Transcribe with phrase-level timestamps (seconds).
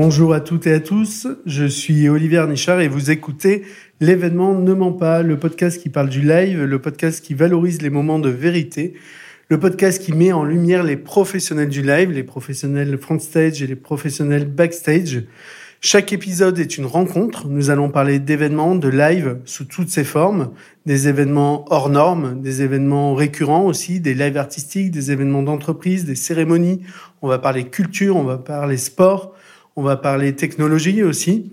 [0.00, 3.64] Bonjour à toutes et à tous, je suis Olivier Nichard et vous écoutez
[3.98, 7.90] L'événement Ne ment pas, le podcast qui parle du live, le podcast qui valorise les
[7.90, 8.94] moments de vérité,
[9.48, 13.66] le podcast qui met en lumière les professionnels du live, les professionnels front stage et
[13.66, 15.24] les professionnels backstage.
[15.80, 17.48] Chaque épisode est une rencontre.
[17.48, 20.52] Nous allons parler d'événements, de live sous toutes ses formes,
[20.86, 26.14] des événements hors normes, des événements récurrents aussi, des lives artistiques, des événements d'entreprise, des
[26.14, 26.82] cérémonies.
[27.20, 29.34] On va parler culture, on va parler sport,
[29.78, 31.52] on va parler technologie aussi.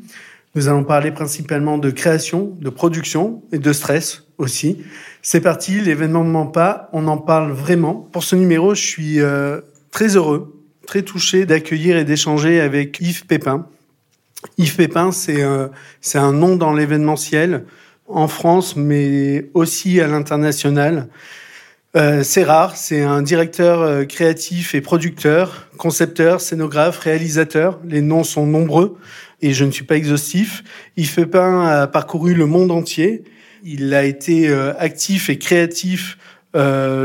[0.55, 4.83] Nous allons parler principalement de création, de production et de stress aussi.
[5.21, 7.93] C'est parti, l'événement ne ment pas, on en parle vraiment.
[8.11, 9.61] Pour ce numéro, je suis euh,
[9.91, 13.67] très heureux, très touché d'accueillir et d'échanger avec Yves Pépin.
[14.57, 15.67] Yves Pépin, c'est euh,
[16.01, 17.65] c'est un nom dans l'événementiel
[18.07, 21.09] en France, mais aussi à l'international.
[21.95, 27.79] Euh, c'est rare, c'est un directeur euh, créatif et producteur, concepteur, scénographe, réalisateur.
[27.87, 28.97] Les noms sont nombreux
[29.41, 30.61] et je ne suis pas exhaustif.
[30.97, 33.23] Yves Pépin a parcouru le monde entier.
[33.63, 36.17] Il a été euh, actif et créatif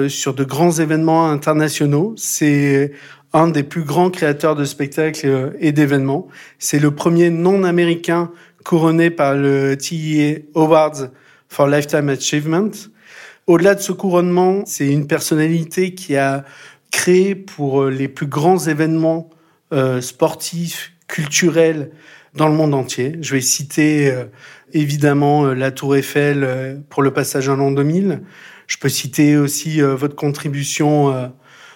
[0.08, 2.14] sur de grands événements internationaux.
[2.16, 2.92] C'est
[3.32, 6.28] un des plus grands créateurs de spectacles et d'événements.
[6.60, 8.30] C'est le premier non-américain
[8.64, 11.08] couronné par le TIA Awards
[11.48, 12.70] for Lifetime Achievement.
[13.46, 16.44] Au-delà de ce couronnement, c'est une personnalité qui a
[16.90, 19.30] créé pour euh, les plus grands événements
[19.72, 21.90] euh, sportifs, culturels
[22.34, 23.16] dans le monde entier.
[23.20, 24.24] Je vais citer euh,
[24.72, 28.22] évidemment la Tour Eiffel pour le passage à l'an 2000.
[28.68, 31.32] Je peux citer aussi votre contribution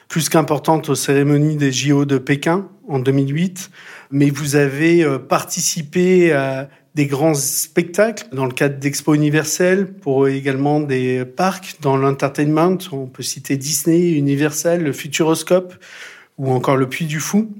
[0.07, 3.69] plus qu'importante aux cérémonies des JO de Pékin en 2008.
[4.13, 10.81] Mais vous avez participé à des grands spectacles dans le cadre d'Expo universelle, pour également
[10.81, 12.79] des parcs dans l'entertainment.
[12.93, 15.75] On peut citer Disney, Universal, le Futuroscope
[16.39, 17.51] ou encore le Puy du Fou.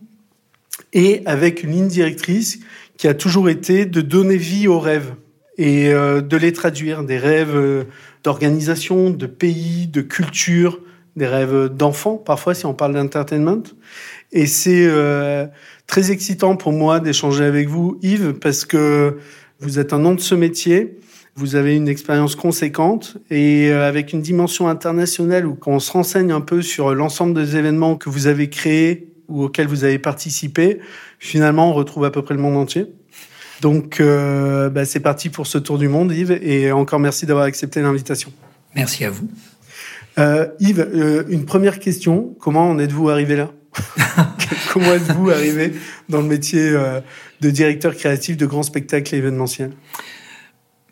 [0.93, 2.61] Et avec une ligne directrice
[2.97, 5.15] qui a toujours été de donner vie aux rêves
[5.59, 7.85] et euh, de les traduire, des rêves euh,
[8.23, 10.81] d'organisation, de pays, de culture,
[11.17, 13.63] des rêves d'enfants, parfois si on parle d'entertainment.
[14.33, 15.47] Et c'est euh,
[15.87, 19.19] très excitant pour moi d'échanger avec vous, Yves, parce que
[19.61, 20.99] vous êtes un nom de ce métier.
[21.37, 26.31] Vous avez une expérience conséquente et euh, avec une dimension internationale où on se renseigne
[26.31, 30.79] un peu sur l'ensemble des événements que vous avez créés ou auxquels vous avez participé,
[31.19, 32.87] finalement, on retrouve à peu près le monde entier.
[33.61, 37.47] Donc, euh, bah, c'est parti pour ce tour du monde, Yves, et encore merci d'avoir
[37.47, 38.33] accepté l'invitation.
[38.75, 39.29] Merci à vous.
[40.19, 42.37] Euh, Yves, euh, une première question.
[42.41, 43.51] Comment en êtes-vous arrivé là?
[44.73, 45.75] Comment êtes-vous arrivé
[46.09, 47.01] dans le métier euh,
[47.41, 49.73] de directeur créatif de grands spectacles événementiels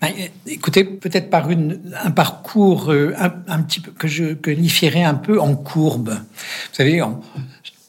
[0.00, 0.10] ben,
[0.46, 3.14] Écoutez, peut-être par une, un parcours euh,
[3.48, 6.10] un, petit peu que je qualifierais un peu en courbe.
[6.10, 7.02] Vous savez,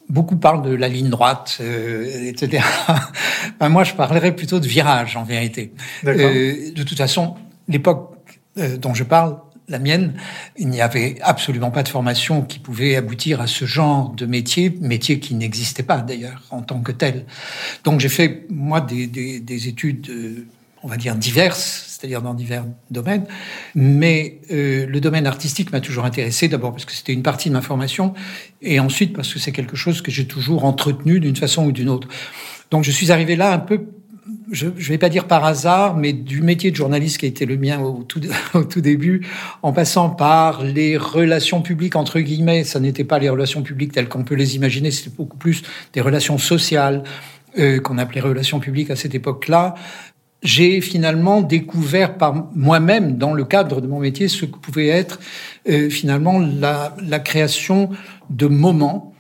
[0.10, 2.64] beaucoup parlent de la ligne droite, euh, etc.
[3.60, 5.74] Ben, moi, je parlerais plutôt de virage, en vérité.
[6.04, 7.36] de toute façon,
[7.68, 9.38] l'époque dont je parle,
[9.70, 10.14] la mienne,
[10.58, 14.78] il n'y avait absolument pas de formation qui pouvait aboutir à ce genre de métier,
[14.82, 17.26] métier qui n'existait pas d'ailleurs en tant que tel.
[17.84, 20.46] Donc j'ai fait, moi, des, études, euh,
[20.84, 23.26] on va dire, diverses, c'est-à-dire dans divers domaines,
[23.74, 27.54] mais euh, le domaine artistique m'a toujours intéressé, d'abord parce que c'était une partie de
[27.54, 28.14] ma formation,
[28.62, 31.90] et ensuite parce que c'est quelque chose que j'ai toujours entretenu d'une façon ou d'une
[31.90, 32.10] autre.
[32.70, 33.86] Donc je suis arrivé là un peu
[34.52, 37.46] je ne vais pas dire par hasard, mais du métier de journaliste qui a été
[37.46, 38.22] le mien au tout,
[38.54, 39.28] au tout début,
[39.62, 44.08] en passant par les relations publiques, entre guillemets, ça n'était pas les relations publiques telles
[44.08, 45.64] qu'on peut les imaginer, c'était beaucoup plus
[45.94, 47.04] des relations sociales
[47.60, 49.76] euh, qu'on appelait relations publiques à cette époque-là.
[50.42, 55.20] J'ai finalement découvert par moi-même, dans le cadre de mon métier, ce que pouvait être
[55.70, 57.90] euh, finalement la, la création
[58.30, 59.13] de moments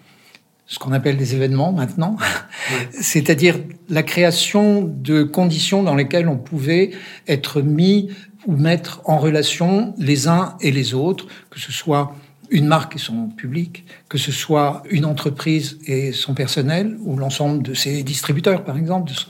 [0.65, 2.17] ce qu'on appelle des événements maintenant,
[2.91, 3.57] c'est-à-dire
[3.89, 6.91] la création de conditions dans lesquelles on pouvait
[7.27, 8.09] être mis
[8.45, 12.13] ou mettre en relation les uns et les autres, que ce soit
[12.49, 17.63] une marque et son public, que ce soit une entreprise et son personnel, ou l'ensemble
[17.63, 19.29] de ses distributeurs, par exemple, de son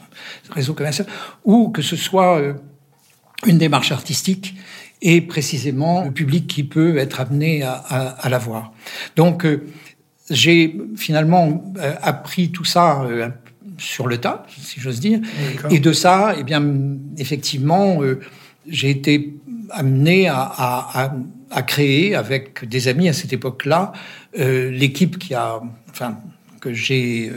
[0.50, 1.08] réseau commercial,
[1.46, 2.54] ou que ce soit euh,
[3.46, 4.56] une démarche artistique
[5.02, 8.74] et précisément le public qui peut être amené à, à, la voir.
[9.16, 9.68] Donc, euh,
[10.30, 13.30] j'ai finalement euh, appris tout ça euh,
[13.78, 15.20] sur le tas, si j'ose dire.
[15.70, 16.64] Et de ça, eh bien,
[17.18, 18.20] effectivement, euh,
[18.68, 19.36] j'ai été
[19.70, 21.14] amené à, à,
[21.52, 23.92] à, créer avec des amis à cette époque-là
[24.36, 26.18] l'équipe qui a, enfin,
[26.60, 27.32] que j'ai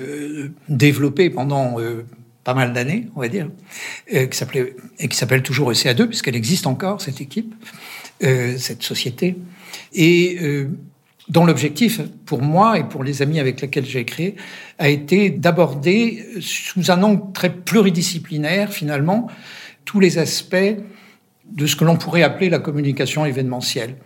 [0.68, 1.76] développée pendant
[2.44, 3.48] pas mal d'années, on va dire,
[4.08, 7.54] qui s'appelait et qui s'appelle toujours ECA2 puisqu'elle existe encore cette équipe,
[8.20, 9.36] cette société.
[9.94, 10.66] Et
[11.28, 14.36] dont l'objectif, pour moi et pour les amis avec lesquels j'ai créé,
[14.78, 19.28] a été d'aborder sous un angle très pluridisciplinaire, finalement,
[19.84, 20.76] tous les aspects
[21.52, 23.96] de ce que l'on pourrait appeler la communication événementielle.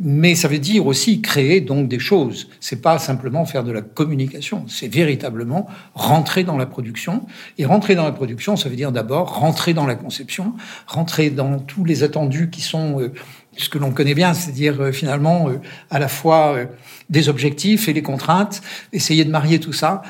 [0.00, 2.48] Mais ça veut dire aussi créer donc des choses.
[2.60, 7.26] C'est pas simplement faire de la communication, c'est véritablement rentrer dans la production.
[7.58, 10.54] Et rentrer dans la production, ça veut dire d'abord rentrer dans la conception,
[10.86, 13.12] rentrer dans tous les attendus qui sont euh,
[13.58, 15.60] ce que l'on connaît bien, c'est-à-dire euh, finalement euh,
[15.90, 16.66] à la fois euh,
[17.10, 18.62] des objectifs et les contraintes,
[18.92, 20.02] essayer de marier tout ça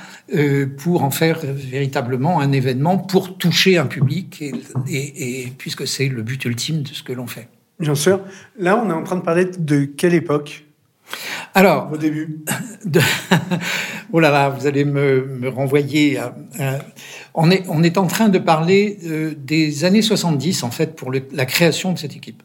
[0.79, 6.23] pour en faire véritablement un événement pour toucher un public, et, et, puisque c'est le
[6.23, 7.49] but ultime de ce que l'on fait.
[7.79, 8.21] Bien sûr.
[8.59, 10.65] Là, on est en train de parler de quelle époque?
[11.55, 12.41] Alors, au début.
[12.85, 13.01] De...
[14.13, 16.19] oh là là, vous allez me, me renvoyer.
[16.19, 16.35] À,
[17.35, 18.99] On, est, on est en train de parler
[19.37, 22.43] des années 70, en fait, pour le, la création de cette équipe.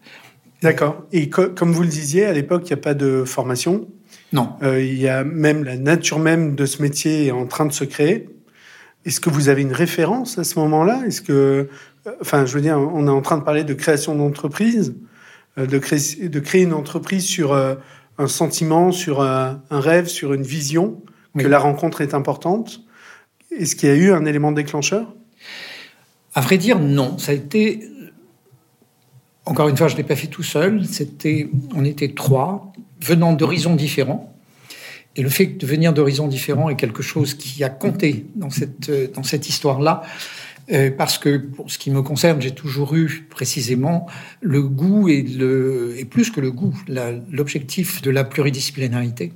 [0.64, 1.04] D'accord.
[1.12, 3.86] Et comme vous le disiez, à l'époque, il n'y a pas de formation.
[4.32, 4.54] Non.
[4.64, 7.74] Euh, il y a même la nature même de ce métier est en train de
[7.74, 8.30] se créer.
[9.06, 11.02] Est-ce que vous avez une référence à ce moment-là?
[11.06, 11.68] Est-ce que,
[12.08, 14.96] euh, enfin, je veux dire, on est en train de parler de création d'entreprise,
[15.58, 20.44] euh, de, créer, de créer une entreprise sur un sentiment, sur un, rêve, sur une
[20.44, 21.02] vision,
[21.38, 22.82] que la rencontre est importante?
[23.52, 25.14] Est-ce qu'il y a eu un élément déclencheur?
[26.36, 27.18] À vrai dire, non.
[27.18, 27.82] Ça a été
[29.46, 30.82] encore une fois, je ne l'ai pas fait tout seul.
[31.76, 34.34] On était trois, venant d'horizons différents.
[35.16, 38.90] Et le fait de venir d'horizons différents est quelque chose qui a compté dans cette,
[39.14, 40.04] dans cette histoire-là.
[40.72, 44.08] Euh, parce que pour ce qui me concerne, j'ai toujours eu précisément
[44.40, 45.26] le goût et,
[45.98, 46.74] et plus que le goût,
[47.32, 49.34] l'objectif de la pluridisciplinarité.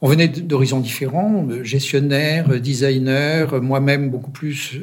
[0.00, 4.80] On venait d'horizons différents, gestionnaire, designer, moi-même beaucoup plus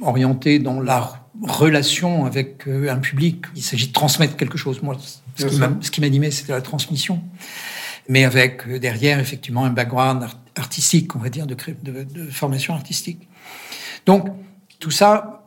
[0.00, 3.44] orienté dans l'art relation avec euh, un public.
[3.54, 4.82] Il s'agit de transmettre quelque chose.
[4.82, 4.96] Moi,
[5.36, 7.22] ce qui m'animait, c'était la transmission.
[8.08, 10.26] Mais avec euh, derrière, effectivement, un background
[10.56, 13.28] artistique, on va dire, de, de, de formation artistique.
[14.06, 14.28] Donc,
[14.78, 15.37] tout ça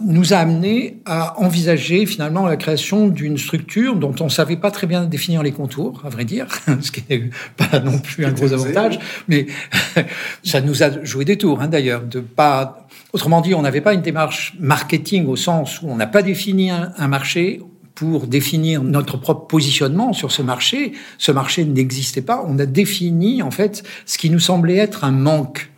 [0.00, 4.70] nous a amené à envisager finalement la création d'une structure dont on ne savait pas
[4.70, 6.46] très bien définir les contours, à vrai dire,
[6.80, 8.98] ce qui n'est pas non plus un gros avantage,
[9.28, 9.46] mais
[10.44, 12.86] ça nous a joué des tours hein, d'ailleurs, de pas
[13.16, 16.70] Autrement dit, on n'avait pas une démarche marketing au sens où on n'a pas défini
[16.70, 17.62] un, marché
[17.94, 20.92] pour définir notre propre positionnement sur ce marché.
[21.16, 22.44] Ce marché n'existait pas.
[22.46, 25.70] On a défini, en fait, ce qui nous semblait être un manque,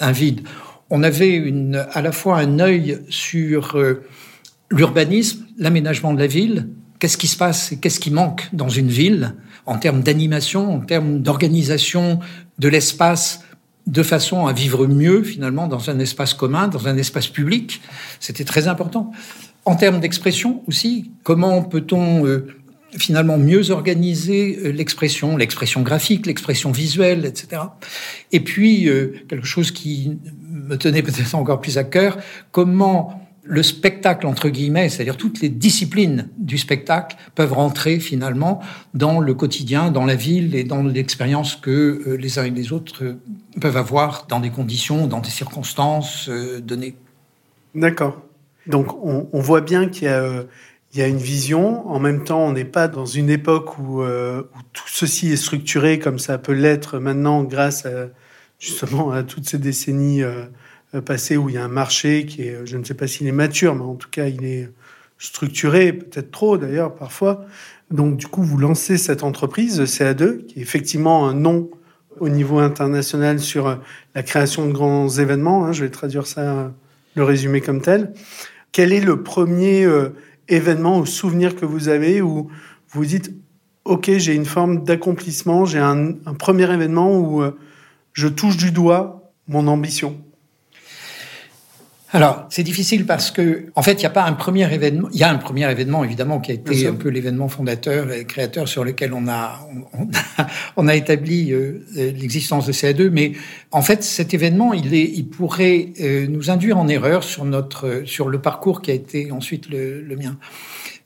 [0.00, 0.42] un vide.
[0.94, 1.42] On avait
[1.92, 4.04] à la fois un œil sur euh,
[4.70, 6.68] l'urbanisme, l'aménagement de la ville.
[6.98, 9.34] Qu'est-ce qui se passe et qu'est-ce qui manque dans une ville
[9.64, 12.20] en termes d'animation, en termes d'organisation
[12.58, 13.40] de l'espace
[13.86, 17.80] de façon à vivre mieux finalement dans un espace commun, dans un espace public.
[18.20, 19.12] C'était très important.
[19.64, 22.48] En termes d'expression aussi, comment peut-on euh,
[22.98, 27.62] finalement mieux organiser euh, l'expression, l'expression graphique, l'expression visuelle, etc.
[28.30, 28.90] Et puis
[29.30, 30.18] quelque chose qui
[30.72, 32.18] me tenait peut-être encore plus à cœur,
[32.50, 38.60] comment le spectacle, entre guillemets, c'est-à-dire toutes les disciplines du spectacle peuvent rentrer finalement
[38.94, 42.72] dans le quotidien, dans la ville et dans l'expérience que euh, les uns et les
[42.72, 43.20] autres euh,
[43.60, 46.94] peuvent avoir dans des conditions, dans des circonstances euh, données.
[47.74, 48.22] D'accord.
[48.68, 50.06] Donc on, voit bien qu'il
[50.94, 51.88] y, a une vision.
[51.90, 54.04] En même temps, on n'est pas dans une époque où,
[54.72, 57.88] tout ceci est structuré comme ça peut l'être maintenant grâce
[58.60, 60.22] justement à toutes ces décennies
[61.00, 63.32] passé où il y a un marché qui est, je ne sais pas s'il est
[63.32, 64.68] mature, mais en tout cas il est
[65.22, 67.46] structuré, peut-être trop d'ailleurs parfois.
[67.90, 71.70] Donc du coup, vous lancez cette entreprise CA2, qui est effectivement un nom
[72.18, 73.76] au niveau international sur euh,
[74.14, 75.64] la création de grands événements.
[75.64, 76.72] Hein, je vais traduire ça,
[77.14, 78.12] le résumer comme tel.
[78.72, 80.10] Quel est le premier euh,
[80.48, 82.50] événement ou souvenir que vous avez où
[82.90, 83.32] vous dites,
[83.84, 87.42] OK, j'ai une forme d'accomplissement, j'ai un, premier événement où
[88.12, 90.22] je touche du doigt mon ambition
[92.14, 95.08] alors, c'est difficile parce que, en fait, il n'y a pas un premier événement.
[95.14, 98.26] Il y a un premier événement, évidemment, qui a été un peu l'événement fondateur et
[98.26, 99.66] créateur sur lequel on a,
[100.76, 103.08] on, a, établi euh, l'existence de CA2.
[103.08, 103.32] Mais
[103.70, 108.02] en fait, cet événement, il, est, il pourrait euh, nous induire en erreur sur notre,
[108.04, 110.36] sur le parcours qui a été ensuite le, le mien.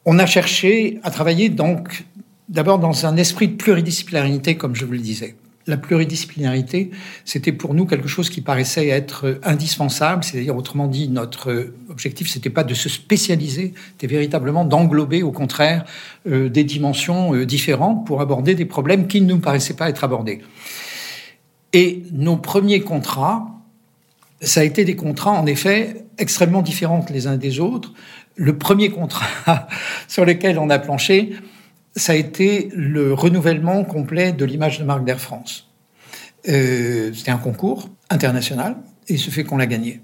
[0.07, 2.05] On a cherché à travailler donc
[2.49, 5.37] d'abord dans un esprit de pluridisciplinarité, comme je vous le disais
[5.67, 6.91] la pluridisciplinarité,
[7.25, 10.23] c'était pour nous quelque chose qui paraissait être indispensable.
[10.23, 15.85] C'est-à-dire, autrement dit, notre objectif, c'était pas de se spécialiser, c'était véritablement d'englober, au contraire,
[16.29, 20.05] euh, des dimensions euh, différentes pour aborder des problèmes qui ne nous paraissaient pas être
[20.05, 20.41] abordés.
[21.73, 23.49] Et nos premiers contrats,
[24.41, 27.93] ça a été des contrats, en effet, extrêmement différents les uns des autres.
[28.37, 29.27] Le premier contrat
[30.09, 31.35] sur lequel on a planché,
[31.97, 35.71] ça a été le renouvellement complet de l'image de marque d'Air France.
[36.49, 38.77] Euh, c'était un concours international
[39.09, 40.03] et ce fait qu'on l'a gagné.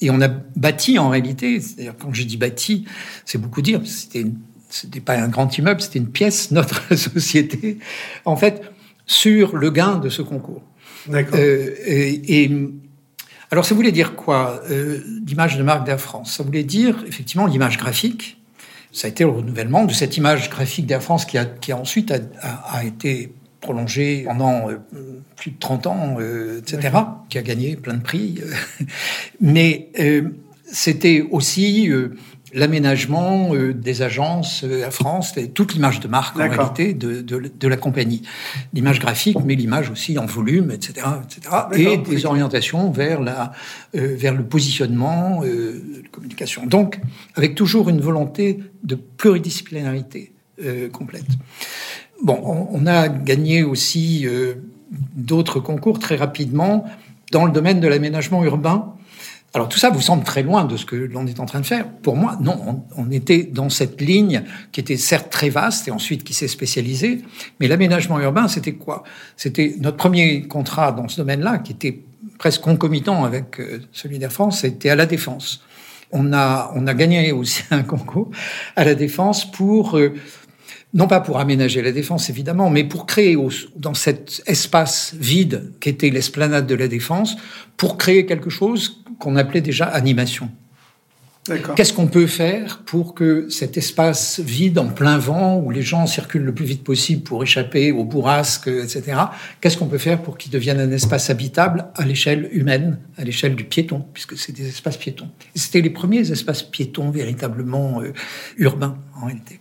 [0.00, 2.86] Et on a bâti en réalité, c'est-à-dire quand je dis bâti,
[3.24, 4.26] c'est beaucoup dire, c'était
[4.70, 7.78] c'était pas un grand immeuble, c'était une pièce, notre société,
[8.24, 8.62] en fait,
[9.06, 10.62] sur le gain de ce concours.
[11.06, 11.38] D'accord.
[11.40, 12.50] Euh, et, et,
[13.50, 17.46] alors, ça voulait dire quoi euh, L'image de marque d'Air France, ça voulait dire effectivement
[17.46, 18.37] l'image graphique.
[18.98, 21.76] Ça a été le renouvellement de cette image graphique d'Air France qui, a, qui a
[21.76, 24.78] ensuite a, a, a été prolongée pendant euh,
[25.36, 28.40] plus de 30 ans, euh, etc., qui a gagné plein de prix.
[29.40, 30.22] Mais euh,
[30.64, 31.88] c'était aussi
[32.54, 37.50] l'aménagement euh, des agences euh, à France, toute l'image de marque en réalité de, de,
[37.58, 38.22] de la compagnie,
[38.72, 43.52] l'image graphique, mais l'image aussi en volume, etc., etc., et des orientations vers la
[43.94, 46.66] euh, vers le positionnement, euh, de communication.
[46.66, 47.00] Donc,
[47.34, 50.32] avec toujours une volonté de pluridisciplinarité
[50.92, 51.26] complète.
[52.20, 54.26] Bon, on, on, a gagné aussi
[55.14, 56.84] d'autres concours très rapidement
[57.30, 58.97] dans le domaine de l'aménagement urbain
[59.54, 61.66] alors tout ça vous semble très loin de ce que l'on est en train de
[61.66, 61.88] faire.
[61.88, 66.22] Pour moi, non, on, était dans cette ligne qui était certes très vaste et ensuite
[66.22, 67.22] qui s'est spécialisée,
[67.58, 69.04] mais l'aménagement urbain, c'était quoi?
[69.36, 72.02] C'était notre premier contrat dans ce domaine-là, qui était
[72.38, 75.62] presque concomitant avec euh, celui d'Air France, c'était à la Défense.
[76.12, 78.30] On a, on a gagné aussi un concours
[78.76, 79.96] à la Défense pour...
[79.96, 80.14] Euh,
[80.94, 83.36] non pas pour aménager la défense évidemment, mais pour créer
[83.76, 87.36] dans cet espace vide qu'était l'esplanade de la défense,
[87.76, 90.50] pour créer quelque chose qu'on appelait déjà animation.
[91.76, 96.06] Qu'est-ce qu'on peut faire pour que cet espace vide en plein vent, où les gens
[96.06, 99.18] circulent le plus vite possible pour échapper aux bourrasques, etc.,
[99.60, 103.54] qu'est-ce qu'on peut faire pour qu'il devienne un espace habitable à l'échelle humaine, à l'échelle
[103.54, 105.28] du piéton, puisque c'est des espaces piétons.
[105.54, 108.12] C'était les premiers espaces piétons véritablement euh,
[108.58, 109.60] urbains, en réalité.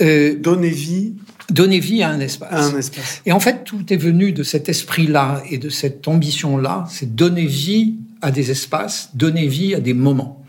[0.00, 1.14] Euh, donner vie
[1.50, 2.72] donner vie à un espace.
[2.72, 3.22] Un espace.
[3.26, 7.46] Et en fait, tout est venu de cet esprit-là et de cette ambition-là, c'est donner
[7.46, 10.44] vie à des espaces, donner vie à des moments.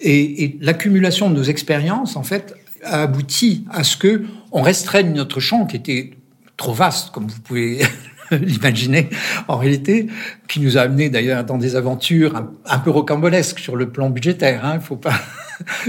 [0.00, 5.12] Et, et l'accumulation de nos expériences, en fait, a abouti à ce que on restreigne
[5.12, 6.10] notre champ qui était
[6.56, 7.80] trop vaste, comme vous pouvez
[8.40, 9.08] l'imaginer
[9.48, 10.08] en réalité,
[10.48, 14.10] qui nous a amené d'ailleurs dans des aventures un, un, peu rocambolesques sur le plan
[14.10, 14.64] budgétaire.
[14.64, 15.14] Hein, il faut pas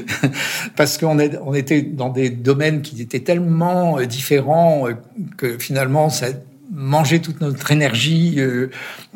[0.75, 4.93] parce qu'on on était dans des domaines qui étaient tellement euh, différents euh,
[5.37, 6.27] que finalement ça
[6.71, 8.69] mangeait toute notre énergie, euh,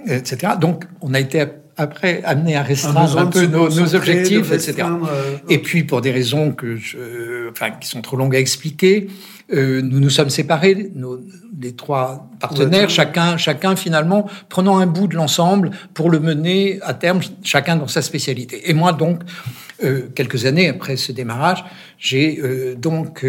[0.08, 0.54] etc.
[0.60, 1.46] Donc on a été
[1.78, 4.76] après amené à restreindre un peu nos, nos objectifs, etc.
[4.80, 9.08] Euh, et puis pour des raisons que je, enfin, qui sont trop longues à expliquer,
[9.54, 11.22] euh, nous nous sommes séparés, nos,
[11.60, 16.94] les trois partenaires, chacun, chacun finalement prenant un bout de l'ensemble pour le mener à
[16.94, 18.70] terme, chacun dans sa spécialité.
[18.70, 19.22] Et moi donc,
[19.84, 21.64] euh, quelques années après ce démarrage,
[21.98, 23.26] j'ai euh, donc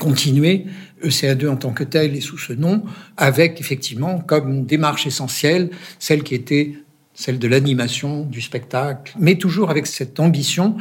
[0.00, 0.64] continué
[1.04, 2.82] ECA2 en tant que tel et sous ce nom,
[3.18, 6.74] avec effectivement comme démarche essentielle celle qui était
[7.14, 10.76] celle de l'animation, du spectacle, mais toujours avec cette ambition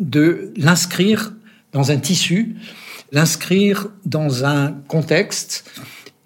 [0.00, 1.32] de l'inscrire
[1.72, 2.56] dans un tissu,
[3.12, 5.70] l'inscrire dans un contexte,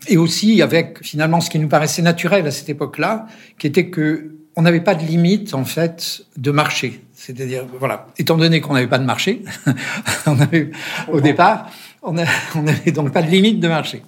[0.08, 3.26] et aussi avec finalement ce qui nous paraissait naturel à cette époque-là,
[3.58, 7.00] qui était que on n'avait pas de limite en fait de marché.
[7.14, 9.42] C'est-à-dire, voilà, étant donné qu'on n'avait pas de marché,
[10.26, 10.70] on avait,
[11.10, 11.70] au départ,
[12.02, 14.02] on n'avait donc pas de limite de marché.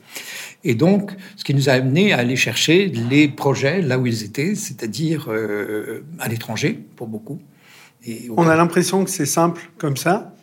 [0.64, 4.24] Et donc, ce qui nous a amené à aller chercher les projets là où ils
[4.24, 7.38] étaient, c'est-à-dire euh, à l'étranger, pour beaucoup.
[8.06, 10.33] Et On a l'impression que c'est simple comme ça,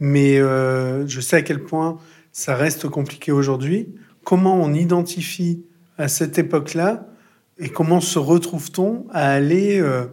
[0.00, 1.98] mais euh, je sais à quel point
[2.32, 3.94] ça reste compliqué aujourd'hui.
[4.24, 5.64] Comment on identifie
[5.98, 7.06] à cette époque-là
[7.58, 10.06] et comment se retrouve-t-on à aller euh,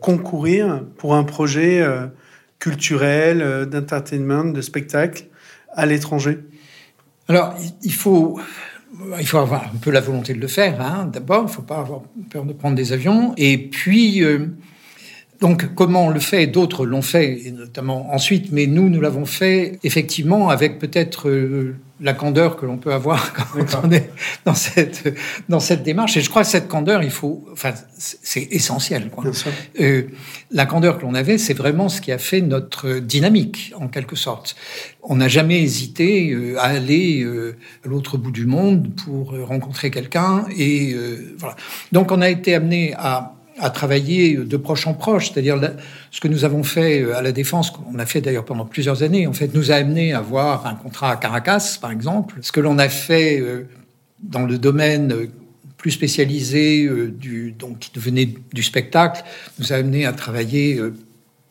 [0.00, 2.06] concourir pour un projet euh,
[2.58, 5.26] culturel, d'entertainment, de spectacle
[5.74, 6.38] à l'étranger?
[7.28, 8.40] Alors, il faut
[9.20, 10.80] il faut avoir un peu la volonté de le faire.
[10.80, 13.34] Hein, D'abord, il ne faut pas avoir peur de prendre des avions.
[13.36, 14.24] Et puis,
[15.40, 19.24] donc, comment on le fait D'autres l'ont fait, et notamment ensuite, mais nous, nous l'avons
[19.24, 24.10] fait effectivement avec peut-être euh, la candeur que l'on peut avoir quand on est
[24.44, 25.14] dans cette,
[25.48, 26.16] dans cette démarche.
[26.16, 29.10] Et je crois que cette candeur, il faut, enfin, c'est essentiel.
[29.10, 29.26] Quoi.
[29.80, 30.08] Euh,
[30.50, 34.16] la candeur que l'on avait, c'est vraiment ce qui a fait notre dynamique, en quelque
[34.16, 34.56] sorte.
[35.04, 37.24] On n'a jamais hésité euh, à aller
[37.84, 40.46] à l'autre bout du monde pour rencontrer quelqu'un.
[40.56, 40.96] Et
[41.38, 41.54] voilà.
[41.92, 45.58] Donc, on a été amené à à travailler de proche en proche, c'est-à-dire
[46.10, 49.02] ce que nous avons fait euh, à la Défense, qu'on a fait d'ailleurs pendant plusieurs
[49.02, 52.36] années, en fait, nous a amené à avoir un contrat à Caracas, par exemple.
[52.40, 53.68] Ce que l'on a fait euh,
[54.22, 55.26] dans le domaine euh,
[55.76, 59.22] plus spécialisé du, donc qui devenait du spectacle,
[59.60, 60.80] nous a amené à travailler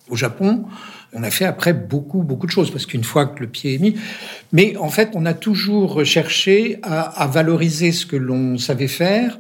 [0.10, 0.66] au Japon.
[1.14, 3.78] On a fait après beaucoup, beaucoup de choses, parce qu'une fois que le pied est
[3.78, 3.96] mis,
[4.52, 9.40] mais en fait, on a toujours cherché à, à valoriser ce que l'on savait faire,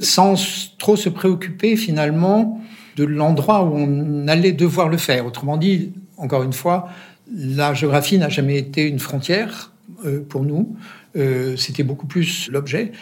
[0.00, 0.34] sans
[0.78, 2.60] trop se préoccuper finalement
[2.96, 5.26] de l'endroit où on allait devoir le faire.
[5.26, 6.88] Autrement dit, encore une fois,
[7.32, 9.72] la géographie n'a jamais été une frontière
[10.04, 10.76] euh, pour nous.
[11.16, 12.92] Euh, C'était beaucoup plus l'objet.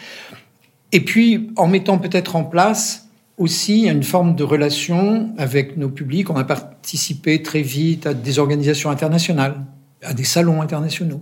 [0.91, 6.29] Et puis, en mettant peut-être en place aussi une forme de relation avec nos publics,
[6.29, 9.55] on a participé très vite à des organisations internationales,
[10.01, 11.21] à des salons internationaux.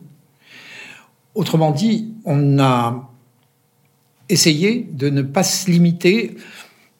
[1.34, 3.10] Autrement dit, on a
[4.29, 6.36] essayé de ne pas se limiter,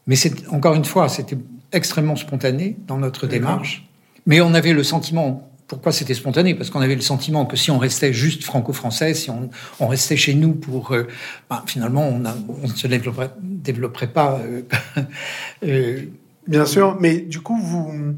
[0.08, 1.38] mais c'est encore une fois, c'était
[1.72, 3.88] extrêmement spontané dans notre démarche.
[4.26, 6.56] Mais on avait le sentiment, pourquoi c'était spontané?
[6.56, 10.18] Parce qu'on avait le sentiment que si on restait juste franco-français, si on, on, restait
[10.18, 10.94] chez nous pour...
[10.94, 11.08] Euh,
[11.50, 14.40] ben, finalement, on, ne se développerait, développerait pas.
[14.40, 14.62] Euh,
[15.64, 16.02] euh,
[16.48, 18.16] Bien sûr, mais du coup, vous...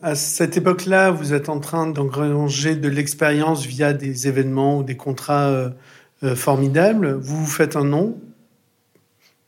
[0.00, 4.96] À cette époque-là, vous êtes en train d'engranger de l'expérience via des événements ou des
[4.96, 5.72] contrats
[6.36, 7.14] formidables.
[7.14, 8.16] Vous vous faites un nom,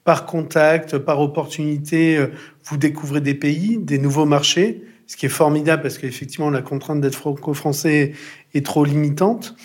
[0.05, 2.29] par contact, par opportunité, euh,
[2.65, 7.01] vous découvrez des pays, des nouveaux marchés, ce qui est formidable parce qu'effectivement, la contrainte
[7.01, 8.13] d'être franco-français
[8.55, 9.57] est trop limitante.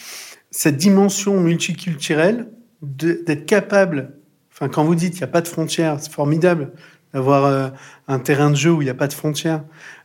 [0.51, 2.50] Cette dimension multiculturelle,
[2.82, 4.13] d'être capable,
[4.51, 6.72] enfin, quand vous dites qu'il n'y a pas de frontières, c'est formidable
[7.13, 7.70] d'avoir euh,
[8.08, 9.63] un terrain de jeu où il n'y a pas de frontières.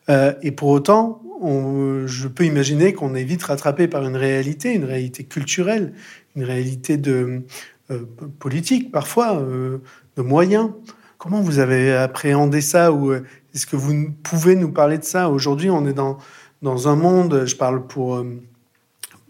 [0.08, 4.84] Euh, et pour autant, je peux imaginer qu'on est vite rattrapé par une réalité, une
[4.84, 5.94] réalité culturelle,
[6.36, 7.42] une réalité de
[8.38, 9.42] politique parfois.
[10.20, 10.68] De moyens.
[11.16, 13.24] Comment vous avez appréhendé ça ou euh,
[13.54, 15.30] est-ce que vous pouvez nous parler de ça?
[15.30, 16.18] Aujourd'hui, on est dans,
[16.60, 18.38] dans un monde, je parle pour euh,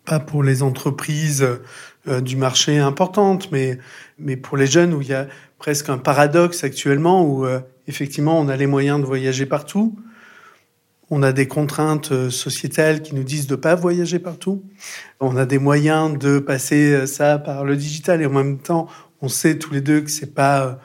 [0.04, 1.46] pas pour les entreprises
[2.08, 3.78] euh, du marché importantes, mais,
[4.18, 5.28] mais pour les jeunes où il y a
[5.58, 7.46] presque un paradoxe actuellement où
[7.86, 9.96] effectivement on a les moyens de voyager partout.
[11.08, 14.64] On a des contraintes sociétales qui nous disent de pas voyager partout.
[15.20, 18.88] On a des moyens de passer ça par le digital et en même temps,
[19.22, 20.80] on sait tous les deux que c'est pas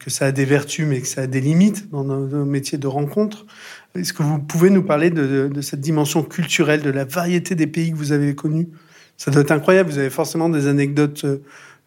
[0.00, 2.86] que ça a des vertus, mais que ça a des limites dans nos, métiers de
[2.86, 3.46] rencontre.
[3.94, 7.92] Est-ce que vous pouvez nous parler de, cette dimension culturelle, de la variété des pays
[7.92, 8.68] que vous avez connus?
[9.18, 9.90] Ça doit être incroyable.
[9.90, 11.42] Vous avez forcément des anecdotes euh,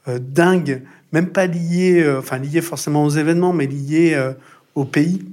[0.08, 4.16] euh, dingues, même pas liées, euh, enfin liées forcément aux événements, mais liées
[4.76, 5.26] au pays.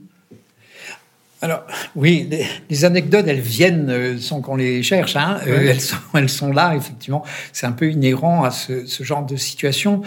[1.42, 1.66] Alors
[1.96, 2.30] oui,
[2.70, 5.16] les, anecdotes, elles viennent sans qu'on les cherche.
[5.16, 5.38] Hein.
[5.46, 7.24] elles, sont, elles sont là, effectivement.
[7.52, 10.02] C'est un peu inhérent à ce, ce genre de situation.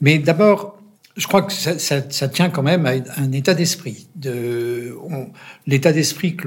[0.00, 0.78] Mais d'abord,
[1.16, 4.08] je crois que ça, tient quand même à un état d'esprit.
[4.14, 4.94] De,
[5.66, 6.46] l'état d'esprit que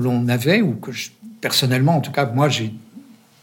[0.00, 0.92] l'on avait ou que
[1.40, 2.48] personnellement, en tout cas, moi,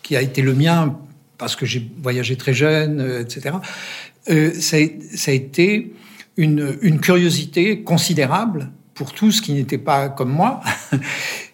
[0.02, 0.98] qui a été le mien
[1.38, 3.56] parce que j'ai voyagé très jeune, euh, etc.
[4.30, 5.94] Euh, ça, a été
[6.36, 10.60] une curiosité considérable pour tout ce qui n'était pas comme moi,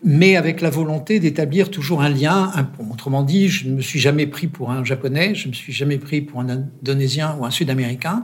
[0.04, 2.52] mais avec la volonté d'établir toujours un lien.
[2.92, 5.72] Autrement dit, je ne me suis jamais pris pour un japonais, je ne me suis
[5.72, 8.24] jamais pris pour un indonésien ou un sud-américain.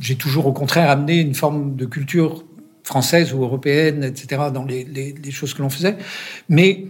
[0.00, 2.44] J'ai toujours au contraire amené une forme de culture
[2.82, 5.96] française ou européenne, etc., dans les choses que l'on faisait.
[6.48, 6.84] Mais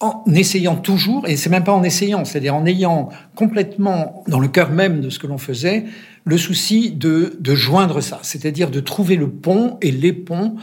[0.00, 4.48] en essayant toujours, et c'est même pas en essayant, c'est-à-dire en ayant complètement dans le
[4.48, 5.86] cœur même de ce que l'on faisait,
[6.24, 10.54] le souci de, de joindre ça, c'est-à-dire de trouver le pont et les ponts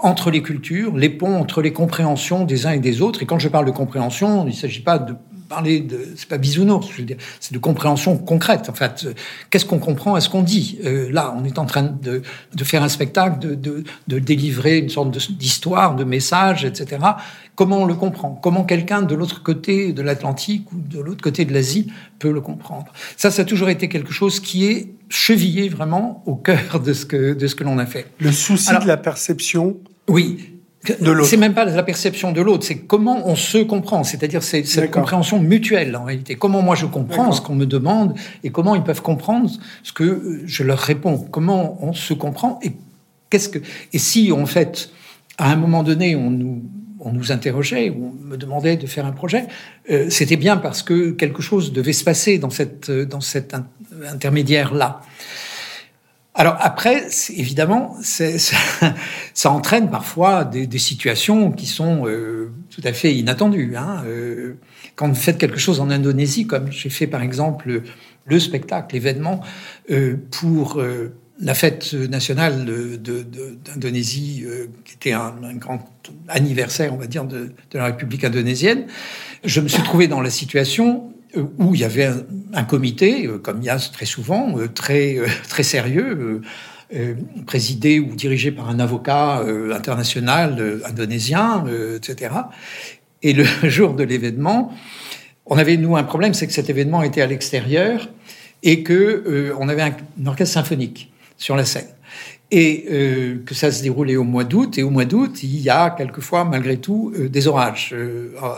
[0.00, 3.22] entre les cultures, les ponts entre les compréhensions des uns et des autres.
[3.22, 5.14] Et quand je parle de compréhension, il ne s'agit pas de
[5.48, 8.68] parler de, c'est pas bisounours, je veux dire, c'est de compréhension concrète.
[8.68, 9.06] En fait,
[9.50, 10.78] qu'est-ce qu'on comprend à ce qu'on dit?
[10.84, 12.22] Euh, Là, on est en train de,
[12.54, 16.98] de faire un spectacle, de, de, de délivrer une sorte d'histoire, de, message, etc.
[17.54, 18.38] Comment on le comprend?
[18.42, 22.40] Comment quelqu'un de l'autre côté de l'Atlantique ou de l'autre côté de l'Asie peut le
[22.40, 22.92] comprendre?
[23.16, 27.06] Ça, ça a toujours été quelque chose qui est chevillé vraiment au cœur de ce
[27.06, 28.06] que de ce que l'on a fait.
[28.20, 29.76] Le souci de la perception.
[30.08, 30.57] Oui,
[31.24, 34.04] c'est même pas la perception de l'autre, c'est comment on se comprend.
[34.04, 36.36] C'est-à-dire c'est cette compréhension mutuelle en réalité.
[36.36, 38.14] Comment moi je comprends ce qu'on me demande
[38.44, 39.50] et comment ils peuvent comprendre
[39.82, 41.18] ce que je leur réponds.
[41.30, 42.72] Comment on se comprend et
[43.30, 43.58] qu'est-ce que
[43.92, 44.90] et si en fait
[45.36, 46.62] à un moment donné on nous
[47.00, 49.46] on nous interrogeait, on me demandait de faire un projet,
[49.88, 53.54] euh, c'était bien parce que quelque chose devait se passer dans cette dans cet
[54.10, 55.00] intermédiaire là.
[56.38, 63.74] Alors après, évidemment, ça, entraîne parfois des, situations qui sont euh, tout à fait inattendues.
[63.76, 64.04] Hein.
[64.06, 64.54] Euh,
[64.94, 67.82] quand vous faites quelque chose en Indonésie, comme j'ai fait par exemple
[68.24, 69.40] le spectacle, l'événement
[69.90, 70.80] euh, pour
[71.40, 72.66] la fête nationale
[73.02, 74.44] d'Indonésie,
[74.84, 75.80] qui était un, grand
[76.28, 78.86] anniversaire, on va dire, de, la République indonésienne,
[79.44, 81.12] je me suis trouvé dans la situation
[81.58, 82.10] où il y avait
[82.54, 86.42] un, comité, euh, comme il y a très souvent, euh, très, très sérieux,
[87.46, 91.64] présidé ou dirigé par un avocat international indonésien,
[91.96, 92.30] etc.
[93.22, 94.72] Et le jour de l'événement,
[95.44, 98.08] on avait, nous, un problème, c'est que cet événement était à l'extérieur
[98.62, 99.94] et que euh, on avait un,
[100.26, 101.88] orchestre symphonique sur la scène.
[102.50, 104.78] Et euh, que ça se déroulait au mois d'août.
[104.78, 107.94] Et au mois d'août, il y a quelquefois, malgré tout, euh, des orages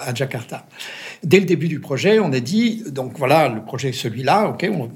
[0.07, 0.66] à Jakarta.
[1.24, 4.68] Dès le début du projet, on a dit, donc voilà, le projet est celui-là, ok,
[4.72, 4.90] on,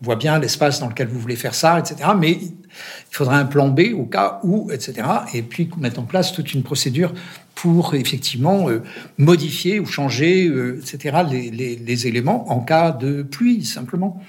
[0.00, 2.10] voit bien l'espace dans lequel vous voulez faire ça, etc.
[2.16, 2.52] Mais il
[3.10, 4.94] faudrait un plan B au cas où, etc.
[5.34, 7.12] Et puis mettre en place toute une procédure
[7.54, 8.82] pour effectivement euh,
[9.16, 11.18] modifier ou changer, euh, etc.
[11.50, 14.22] Les, éléments en cas de pluie, simplement.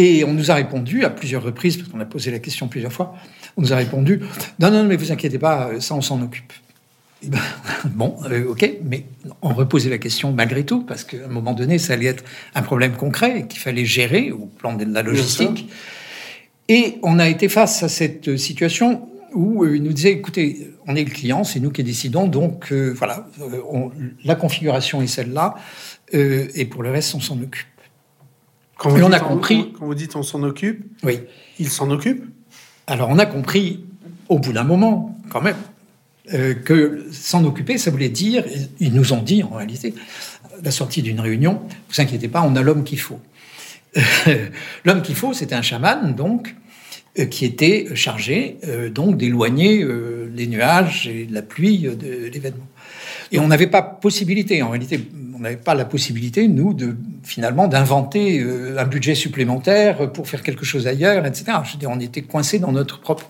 [0.00, 2.90] Et on nous a répondu à plusieurs reprises, parce qu'on a posé la question plusieurs
[2.90, 3.14] fois,
[3.58, 4.22] on nous a répondu
[4.58, 6.54] non, non, mais vous inquiétez pas, ça on s'en occupe.
[7.22, 7.38] Ben,
[7.84, 9.04] bon, euh, ok, mais
[9.42, 12.62] on reposait la question malgré tout, parce qu'à un moment donné, ça allait être un
[12.62, 15.68] problème concret qu'il fallait gérer au plan de la logistique.
[16.68, 20.96] Et on a été face à cette situation où euh, il nous disait, écoutez, on
[20.96, 23.28] est le client, c'est nous qui décidons, donc euh, voilà,
[24.24, 25.56] la configuration est celle-là,
[26.12, 27.68] et pour le reste, on s'en occupe.
[28.80, 29.74] Quand on a compris.
[29.78, 31.20] Quand vous dites on s'en occupe, oui.
[31.58, 32.24] il s'en occupe
[32.86, 33.84] Alors on a compris
[34.30, 35.56] au bout d'un moment, quand même,
[36.32, 38.42] euh, que s'en occuper, ça voulait dire,
[38.78, 39.92] ils nous ont dit en réalité,
[40.62, 43.20] la sortie d'une réunion, vous inquiétez pas, on a l'homme qu'il faut.
[44.86, 46.54] l'homme qu'il faut, c'était un chaman, donc,
[47.18, 49.84] euh, qui était chargé euh, donc d'éloigner
[50.34, 52.66] les nuages et la pluie de l'événement.
[53.30, 55.00] Et on n'avait pas possibilité, en réalité,
[55.40, 60.42] on n'avait pas la possibilité, nous, de finalement d'inventer euh, un budget supplémentaire pour faire
[60.42, 61.44] quelque chose ailleurs, etc.
[61.64, 63.26] Je veux dire, on était coincé dans notre propre.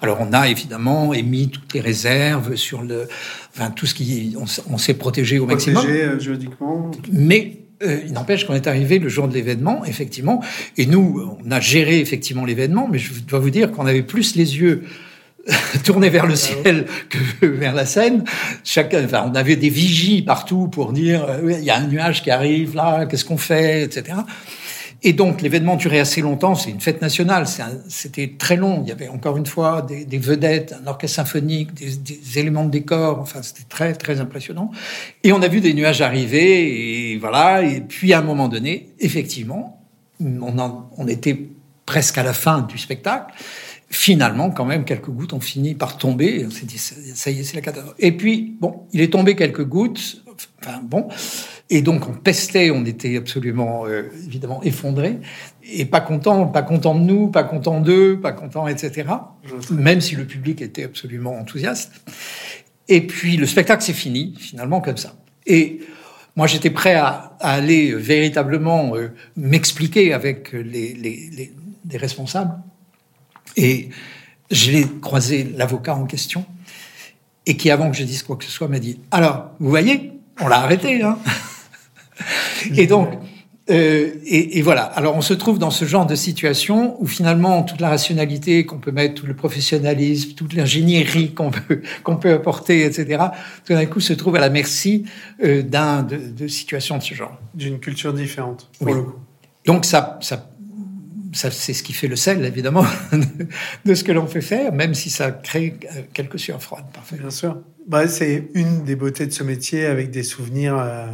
[0.00, 3.08] Alors, on a évidemment émis toutes les réserves sur le,
[3.54, 4.34] enfin tout ce qui,
[4.70, 5.82] on, s'est protégé au maximum.
[5.82, 6.90] Protégé euh, juridiquement.
[7.12, 10.42] Mais euh, il n'empêche qu'on est arrivé le jour de l'événement, effectivement,
[10.78, 14.34] et nous, on a géré effectivement l'événement, mais je dois vous dire qu'on avait plus
[14.34, 14.84] les yeux
[15.84, 18.24] tourner vers le ciel que vers la Seine.
[18.64, 22.22] Chacun, enfin, on avait des vigies partout pour dire euh, il y a un nuage
[22.22, 24.18] qui arrive là, qu'est-ce qu'on fait, etc.
[25.02, 26.54] Et donc l'événement durait assez longtemps.
[26.54, 27.46] C'est une fête nationale.
[27.88, 28.82] C'était très long.
[28.82, 32.64] Il y avait encore une fois des, des vedettes, un orchestre symphonique, des, des, éléments
[32.64, 33.18] de décor.
[33.18, 34.70] Enfin, c'était très très impressionnant.
[35.24, 37.62] Et on a vu des nuages arriver et voilà.
[37.62, 39.80] Et puis à un moment donné, effectivement,
[40.20, 41.48] on, en, on était
[41.86, 43.32] presque à la fin du spectacle
[43.90, 46.44] finalement, quand même, quelques gouttes ont fini par tomber.
[46.46, 47.96] On s'est dit, ça y est, c'est la catastrophe.
[47.98, 50.22] Et puis, bon, il est tombé quelques gouttes.
[50.62, 51.08] Enfin, bon.
[51.68, 55.18] Et donc, on pestait, on était absolument, euh, évidemment, effondrés.
[55.64, 59.08] Et pas content, pas content de nous, pas content d'eux, pas content, etc.
[59.70, 61.92] Même si le public était absolument enthousiaste.
[62.86, 65.16] Et puis, le spectacle s'est fini, finalement, comme ça.
[65.46, 65.80] Et
[66.36, 71.52] moi, j'étais prêt à, aller véritablement euh, m'expliquer avec les
[71.98, 72.54] responsables
[73.56, 73.90] et
[74.50, 76.44] j'ai croisé l'avocat en question,
[77.46, 80.12] et qui, avant que je dise quoi que ce soit, m'a dit Alors, vous voyez,
[80.40, 81.02] on l'a arrêté.
[81.02, 81.18] Hein
[82.76, 83.08] et donc,
[83.70, 84.82] euh, et, et, voilà.
[84.82, 88.78] Alors, on se trouve dans ce genre de situation où finalement toute la rationalité qu'on
[88.78, 93.24] peut mettre, tout le professionnalisme, toute l'ingénierie qu'on peut qu'on peut apporter, etc.
[93.64, 95.04] Tout d'un coup, se trouve à la merci
[95.44, 97.38] euh, d'un de, de situations de ce genre.
[97.54, 99.18] D'une culture différente, pour le coup.
[99.66, 100.49] Donc ça, ça
[101.32, 102.84] c'est ce qui fait le sel, évidemment,
[103.84, 107.16] de ce que l'on fait faire, même si ça crée euh, quelques sueurs froides, parfait.
[107.16, 107.58] Bien sûr.
[107.86, 111.06] Bah, c'est une des beautés de ce métier, avec des souvenirs euh,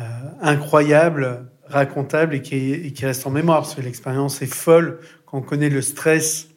[0.00, 0.04] euh,
[0.40, 5.38] incroyables, racontables et qui, et qui restent en mémoire, parce que l'expérience est folle quand
[5.38, 6.48] on connaît le stress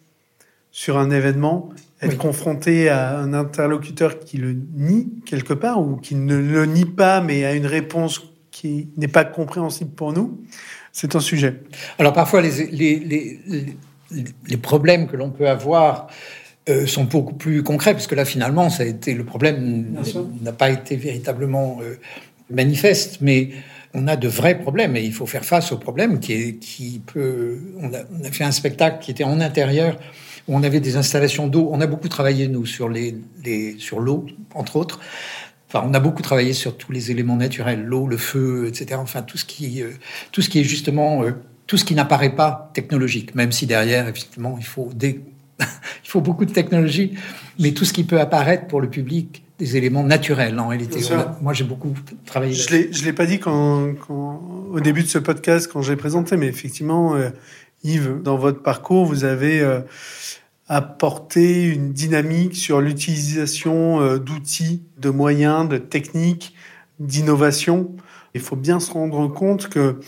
[0.71, 1.69] sur un événement,
[2.01, 6.85] être confronté à un interlocuteur qui le nie quelque part, ou qui ne le nie
[6.85, 10.39] pas, mais a une réponse qui n'est pas compréhensible pour nous
[10.97, 11.61] c'est un sujet.
[11.99, 13.39] Alors parfois, les, les,
[14.47, 16.07] les, problèmes que l'on peut avoir
[16.69, 19.95] euh, sont beaucoup plus concrets, parce que là, finalement, ça a été le problème
[20.41, 21.99] n'a pas été véritablement euh,
[22.49, 23.49] manifeste, mais
[23.93, 26.99] on a de vrais problèmes et il faut faire face aux problèmes qui, est, qui
[27.05, 27.59] peut.
[27.79, 29.99] On a, on a, fait un spectacle qui était en intérieur
[30.47, 31.69] où on avait des installations d'eau.
[31.71, 34.99] On a beaucoup travaillé nous sur les, les sur l'eau, entre autres.
[35.67, 38.99] Enfin, on a beaucoup travaillé sur tous les éléments naturels, l'eau, le feu, etc.
[39.01, 39.91] Enfin, tout ce qui, euh,
[40.31, 41.31] tout ce qui est justement, euh,
[41.65, 45.19] tout ce qui n'apparaît pas technologique, même si derrière, effectivement, il faut des,
[45.59, 47.17] il faut beaucoup de technologie,
[47.59, 50.99] mais tout ce qui peut apparaître pour le public, des éléments naturels en réalité.
[51.41, 51.93] moi, j'ai beaucoup
[52.25, 52.53] travaillé.
[52.53, 55.95] Je l'ai, je l'ai pas dit quand, quand, au début de ce podcast, quand j'ai
[55.95, 57.29] présenté, mais effectivement, euh,
[57.83, 59.61] Yves, dans votre parcours, vous avez
[60.67, 66.53] apporter une dynamique sur l'utilisation euh, d'outils, de moyens, de techniques,
[66.99, 67.95] d'innovation.
[68.33, 69.99] Il faut bien se rendre compte que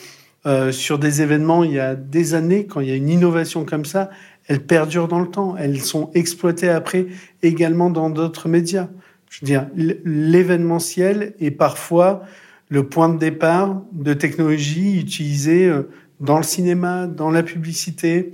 [0.46, 3.66] euh, sur des événements, il y a des années, quand il y a une innovation
[3.66, 4.10] comme ça,
[4.48, 5.56] elles perdurent dans le temps.
[5.58, 7.08] Elles sont exploitées après
[7.44, 8.88] également dans d'autres médias.
[9.30, 12.24] Je veux dire, l'événementiel est parfois
[12.70, 18.32] le point de départ de technologies utilisées euh, dans le cinéma, dans la publicité,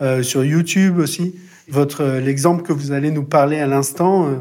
[0.00, 1.34] euh, sur YouTube aussi.
[1.68, 4.36] Votre euh, l'exemple que vous allez nous parler à l'instant, euh,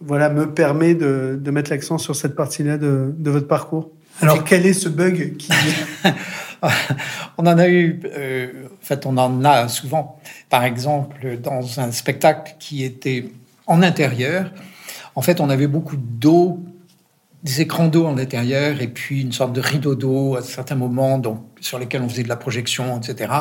[0.00, 3.90] voilà, me permet de, de mettre l'accent sur cette partie-là de, de, votre parcours.
[4.20, 5.50] Alors, quel est ce bug qui
[7.38, 10.20] On en a eu, euh, en fait, on en a souvent.
[10.48, 13.28] Par exemple, dans un spectacle qui était
[13.66, 14.52] en intérieur,
[15.14, 16.60] en fait, on avait beaucoup d'eau
[17.42, 21.18] des écrans d'eau en intérieur et puis une sorte de rideau d'eau à certains moments
[21.18, 23.32] donc, sur lesquels on faisait de la projection, etc.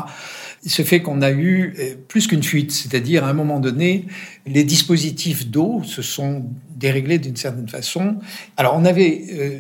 [0.66, 4.08] Se fait qu'on a eu euh, plus qu'une fuite, c'est-à-dire à un moment donné,
[4.48, 8.18] les dispositifs d'eau se sont déréglés d'une certaine façon.
[8.58, 9.60] Alors on avait euh,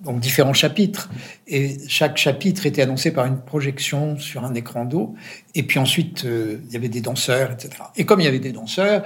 [0.00, 1.10] donc différents chapitres
[1.46, 5.14] et chaque chapitre était annoncé par une projection sur un écran d'eau
[5.54, 7.70] et puis ensuite euh, il y avait des danseurs, etc.
[7.96, 9.04] Et comme il y avait des danseurs,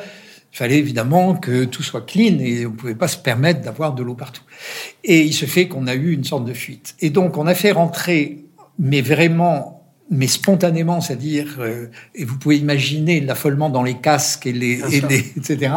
[0.53, 3.95] il fallait évidemment que tout soit clean et on ne pouvait pas se permettre d'avoir
[3.95, 4.43] de l'eau partout.
[5.05, 6.95] Et il se fait qu'on a eu une sorte de fuite.
[7.01, 8.45] Et donc on a fait rentrer,
[8.79, 14.53] mais vraiment, mais spontanément, c'est-à-dire, euh, et vous pouvez imaginer l'affolement dans les casques et
[14.53, 15.73] les, et les etc.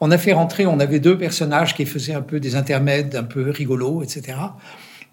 [0.00, 3.24] On a fait rentrer, on avait deux personnages qui faisaient un peu des intermèdes, un
[3.24, 4.38] peu rigolos, etc.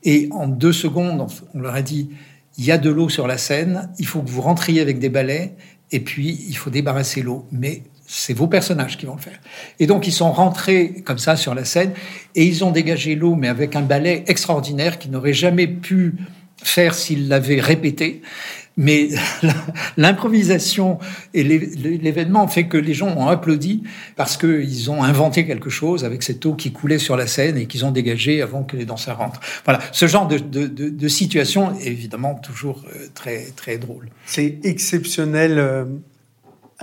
[0.04, 2.10] Et en deux secondes, on leur a dit,
[2.58, 5.10] il y a de l'eau sur la scène, il faut que vous rentriez avec des
[5.10, 5.56] balais,
[5.92, 7.48] et puis il faut débarrasser l'eau.
[7.52, 7.84] Mais
[8.16, 9.40] c'est vos personnages qui vont le faire.
[9.80, 11.94] Et donc ils sont rentrés comme ça sur la scène
[12.36, 16.14] et ils ont dégagé l'eau, mais avec un ballet extraordinaire qu'ils n'auraient jamais pu
[16.62, 18.22] faire s'ils l'avaient répété.
[18.78, 19.10] Mais
[19.98, 21.00] l'improvisation
[21.34, 23.84] et l'événement fait que les gens ont applaudi
[24.16, 27.66] parce qu'ils ont inventé quelque chose avec cette eau qui coulait sur la scène et
[27.66, 29.42] qu'ils ont dégagé avant que les danseurs rentrent.
[29.66, 34.10] Voilà, ce genre de, de, situation est évidemment toujours euh, très très drôle.
[34.26, 35.86] C'est exceptionnel euh,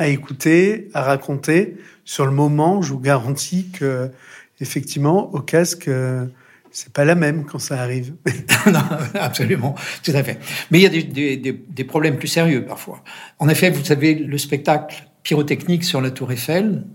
[0.00, 1.76] à écouter, à raconter.
[2.06, 4.10] Sur le moment, je vous garantis que,
[4.58, 6.24] effectivement, au casque, euh,
[6.70, 8.14] c'est pas la même quand ça arrive.
[8.66, 8.80] non,
[9.14, 10.38] absolument, tout à fait.
[10.70, 13.04] Mais il y a des, des, des, problèmes plus sérieux parfois.
[13.38, 16.86] En effet, vous savez, le spectacle pyrotechnique sur la Tour Eiffel.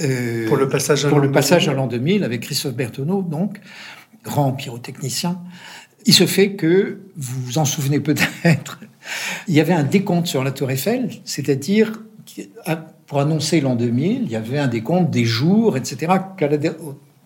[0.00, 3.60] Euh, pour le passage à pour le passage à l'an 2000 avec Christophe Bertonneau, donc
[4.22, 5.40] grand pyrotechnicien.
[6.06, 8.78] Il se fait que vous vous en souvenez peut-être.
[9.48, 11.92] Il y avait un décompte sur la Tour Eiffel, c'est-à-dire
[13.06, 16.12] pour annoncer l'an 2000, il y avait un décompte des jours, etc.,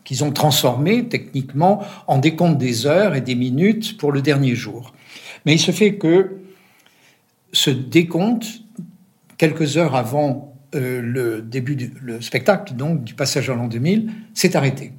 [0.04, 4.92] qu'ils ont transformé techniquement en décompte des heures et des minutes pour le dernier jour.
[5.44, 6.38] Mais il se fait que
[7.52, 8.46] ce décompte,
[9.36, 14.10] quelques heures avant euh, le début du le spectacle, donc du passage à l'an 2000,
[14.34, 14.92] s'est arrêté.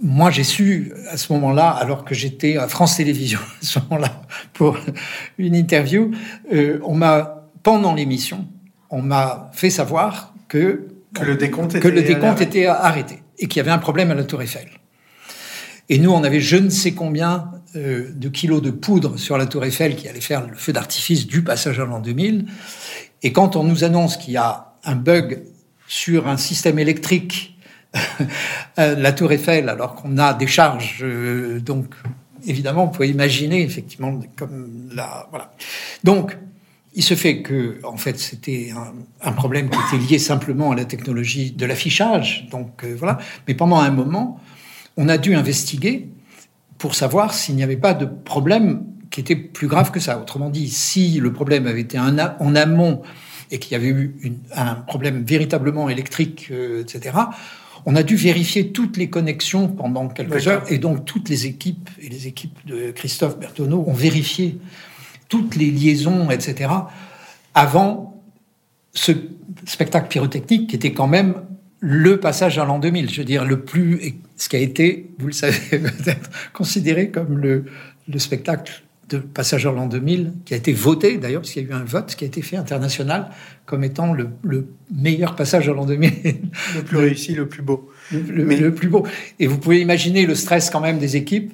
[0.00, 4.22] Moi, j'ai su à ce moment-là, alors que j'étais à France Télévisions à ce moment-là
[4.52, 4.78] pour
[5.38, 6.10] une interview,
[6.52, 8.46] euh, on m'a pendant l'émission
[8.90, 13.58] on m'a fait savoir que, que le décompte, était, le décompte était arrêté et qu'il
[13.58, 14.68] y avait un problème à la Tour Eiffel.
[15.88, 19.46] Et nous, on avait je ne sais combien euh, de kilos de poudre sur la
[19.46, 22.46] Tour Eiffel qui allait faire le feu d'artifice du passage à l'an 2000.
[23.22, 25.42] Et quand on nous annonce qu'il y a un bug
[25.86, 27.58] sur un système électrique
[28.76, 31.94] la Tour Eiffel, alors qu'on a des charges, euh, donc
[32.46, 35.50] évidemment, vous pouvez imaginer effectivement comme la voilà.
[36.04, 36.36] Donc
[36.98, 38.72] il se fait que, en fait, c'était
[39.22, 42.48] un, problème qui était lié simplement à la technologie de l'affichage.
[42.50, 43.18] Donc euh, voilà.
[43.46, 44.40] Mais pendant un moment,
[44.96, 46.08] on a dû investiguer
[46.76, 50.18] pour savoir s'il n'y avait pas de problème qui était plus grave que ça.
[50.18, 53.02] Autrement dit, si le problème avait été en amont
[53.52, 54.16] et qu'il y avait eu
[54.56, 57.16] un problème véritablement électrique, euh, etc.,
[57.86, 60.64] on a dû vérifier toutes les connexions pendant quelques heures.
[60.68, 64.58] Et donc, toutes les équipes et les équipes de Christophe Bertonneau ont vérifié
[65.28, 66.70] toutes les liaisons, etc.,
[67.54, 68.22] avant
[68.92, 69.12] ce
[69.66, 71.34] spectacle pyrotechnique qui était quand même
[71.80, 75.28] le passage à l'an 2000, je veux dire, le plus, ce qui a été, vous
[75.28, 77.64] le savez peut-être, considéré comme le,
[78.08, 81.66] le spectacle de passage à l'an 2000, qui a été voté d'ailleurs, parce qu'il y
[81.66, 83.30] a eu un vote qui a été fait international
[83.64, 86.12] comme étant le, le meilleur passage à l'an 2000.
[86.76, 87.90] Le plus réussi, le plus beau.
[88.12, 88.56] Le, Mais...
[88.56, 89.06] le plus beau.
[89.38, 91.52] Et vous pouvez imaginer le stress quand même des équipes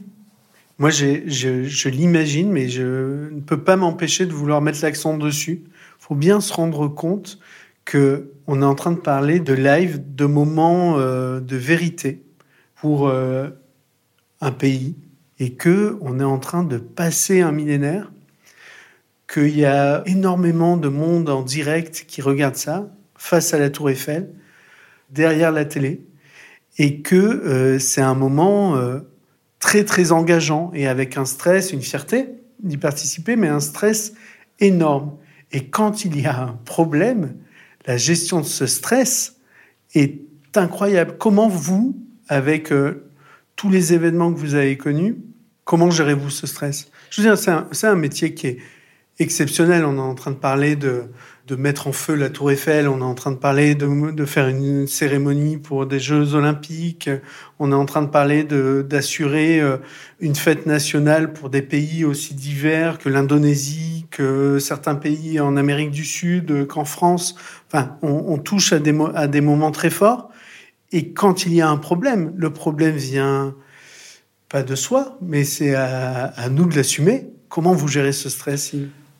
[0.79, 5.63] moi, je, l'imagine, mais je ne peux pas m'empêcher de vouloir mettre l'accent dessus.
[5.67, 7.39] Il faut bien se rendre compte
[7.85, 12.23] que on est en train de parler de live, de moments euh, de vérité
[12.75, 13.51] pour euh,
[14.41, 14.97] un pays,
[15.39, 18.11] et que on est en train de passer un millénaire,
[19.33, 23.91] qu'il y a énormément de monde en direct qui regarde ça face à la Tour
[23.91, 24.31] Eiffel,
[25.11, 26.05] derrière la télé,
[26.79, 28.77] et que euh, c'est un moment
[29.65, 32.29] très très engageant et avec un stress, une fierté
[32.63, 34.13] d'y participer, mais un stress
[34.61, 35.17] énorme.
[35.53, 37.35] Et quand il y a un problème,
[37.87, 39.37] la gestion de ce stress
[39.95, 40.21] est
[40.55, 41.17] incroyable.
[41.19, 41.97] Comment vous,
[42.29, 43.09] avec euh,
[43.57, 45.17] tous les événements que vous avez connus,
[45.65, 46.91] comment gérez-vous ce stress?
[47.09, 48.59] Je veux dire, c'est un, un, métier qui est
[49.19, 49.85] exceptionnel.
[49.85, 51.09] On est en train de parler de,
[51.57, 54.87] mettre en feu la tour Eiffel, on est en train de parler de, faire une
[54.87, 57.11] cérémonie pour des Jeux olympiques,
[57.59, 59.77] on est en train de parler d'assurer euh,
[60.21, 65.91] une fête nationale pour des pays aussi divers que l'Indonésie, que certains pays en Amérique
[65.91, 67.37] du Sud, qu'en France.
[67.69, 70.31] Enfin, on, on touche à des, à des moments très forts.
[70.93, 73.55] Et quand il y a un problème, le problème vient
[74.49, 77.27] pas de soi, mais c'est à, à nous de l'assumer.
[77.49, 78.75] Comment vous gérez ce stress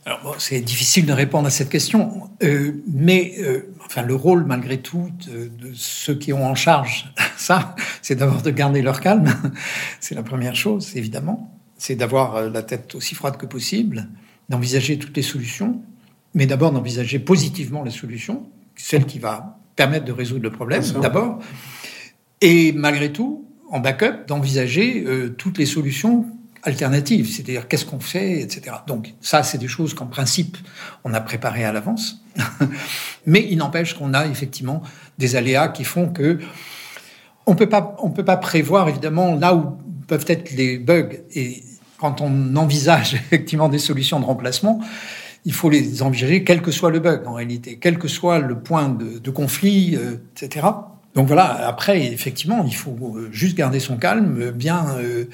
[0.07, 4.45] alors bon, c'est difficile de répondre à cette question, euh, mais euh, enfin le rôle
[4.45, 9.01] malgré tout de, de, ceux qui ont en charge ça, c'est d'abord de garder leur
[9.01, 9.35] calme.
[10.01, 11.59] c'est la première chose, évidemment.
[11.79, 14.09] C'est d'avoir euh, la tête aussi froide que possible,
[14.51, 15.81] d'envisager toutes les solutions,
[16.35, 21.41] mais d'abord d'envisager positivement les solutions, celle qui va permettre de résoudre le problème d'abord,
[22.41, 26.27] et malgré tout, en backup, d'envisager euh, toutes les solutions
[26.65, 28.77] alternative, c'est-à-dire qu'est-ce qu'on fait, etc.
[28.87, 30.57] Donc ça, c'est des choses qu'en principe,
[31.05, 32.25] on a préparées à l'avance.
[33.27, 34.83] Mais il n'empêche qu'on a effectivement
[35.19, 36.39] des aléas qui font que
[37.47, 39.77] on peut pas, on peut pas prévoir évidemment là où
[40.09, 41.11] peuvent être les bugs.
[41.35, 41.63] Et
[41.99, 44.81] quand on envisage effectivement des solutions de remplacement,
[45.45, 48.59] il faut les envisager quel que soit le bug en réalité, quel que soit le
[48.59, 50.67] point de, conflit, euh, etc.
[51.15, 55.27] Donc voilà, après, effectivement, il faut euh, juste garder son calme, bien, euh,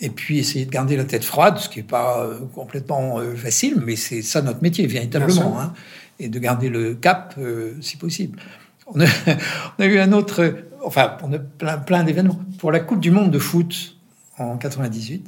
[0.00, 3.36] et puis essayer de garder la tête froide, ce qui n'est pas euh, complètement euh,
[3.36, 5.72] facile, mais c'est ça notre métier, véritablement, hein,
[6.18, 8.40] et de garder le cap euh, si possible.
[8.88, 9.04] On a,
[9.78, 12.40] on a, eu un autre, enfin, on a plein, plein d'événements.
[12.58, 13.96] Pour la Coupe du Monde de foot
[14.38, 15.24] en 98,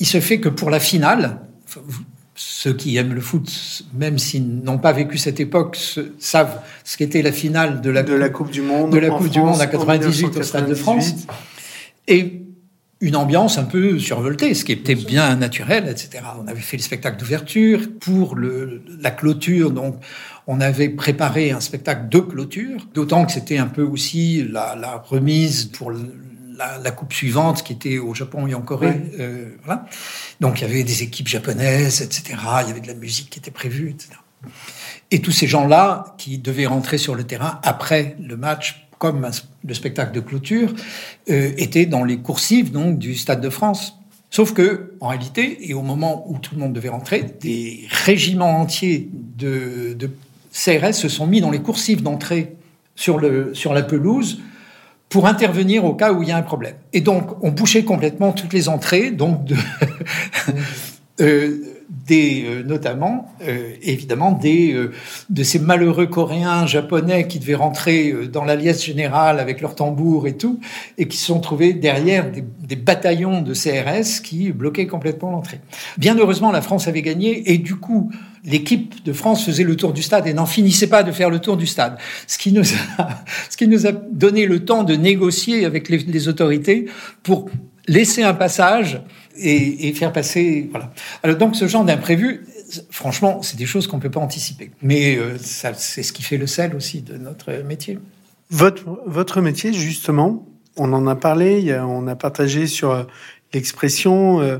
[0.00, 1.38] il se fait que pour la finale,
[2.34, 5.78] ceux qui aiment le foot, même s'ils n'ont pas vécu cette époque,
[6.18, 9.18] savent ce qu'était la finale de la, de la Coupe du Monde, de la Coupe
[9.18, 11.14] France, du Monde à 98 au Stade de France.
[12.08, 12.40] Et
[13.00, 16.24] une ambiance un peu survoltée, ce qui était bien naturel, etc.
[16.42, 19.96] On avait fait le spectacle d'ouverture pour le, la clôture, donc
[20.46, 24.96] on avait préparé un spectacle de clôture, d'autant que c'était un peu aussi la, la
[24.96, 25.92] remise pour
[26.56, 29.00] la, la, coupe suivante qui était au Japon et en Corée.
[29.18, 29.86] Euh, voilà.
[30.40, 32.38] Donc il y avait des équipes japonaises, etc.
[32.62, 34.10] Il y avait de la musique qui était prévue, etc.
[35.10, 39.28] Et tous ces gens-là qui devaient rentrer sur le terrain après le match comme
[39.64, 40.72] le spectacle de clôture,
[41.28, 43.98] euh, était dans les coursives donc du Stade de France.
[44.30, 48.60] Sauf que, en réalité, et au moment où tout le monde devait rentrer, des régiments
[48.60, 50.10] entiers de, de
[50.52, 52.56] CRS se sont mis dans les coursives d'entrée
[52.96, 54.40] sur, le, sur la pelouse
[55.14, 56.74] pour intervenir au cas où il y a un problème.
[56.92, 59.54] Et donc, on bouchait complètement toutes les entrées, donc de,
[61.18, 64.90] des, euh, notamment, euh, évidemment, des, euh,
[65.30, 70.26] de ces malheureux Coréens, Japonais qui devaient rentrer euh, dans l'alliance générale avec leurs tambours
[70.26, 70.60] et tout,
[70.98, 75.60] et qui se sont trouvés derrière des, des bataillons de CRS qui bloquaient complètement l'entrée.
[75.98, 78.10] Bien heureusement, la France avait gagné, et du coup,
[78.44, 81.38] l'équipe de France faisait le tour du stade et n'en finissait pas de faire le
[81.38, 81.96] tour du stade.
[82.26, 82.64] Ce qui nous
[82.98, 83.08] a,
[83.50, 86.86] ce qui nous a donné le temps de négocier avec les, les autorités
[87.22, 87.48] pour
[87.86, 89.00] laisser un passage
[89.36, 90.68] et, faire passer.
[90.70, 90.92] Voilà.
[91.22, 92.46] Alors donc ce genre d'imprévu,
[92.90, 94.70] franchement, c'est des choses qu'on peut pas anticiper.
[94.82, 97.98] Mais euh, c'est ce qui fait le sel aussi de notre métier.
[98.50, 103.04] Votre votre métier, justement, on en a parlé, on a partagé sur euh,
[103.52, 104.58] l'expression euh,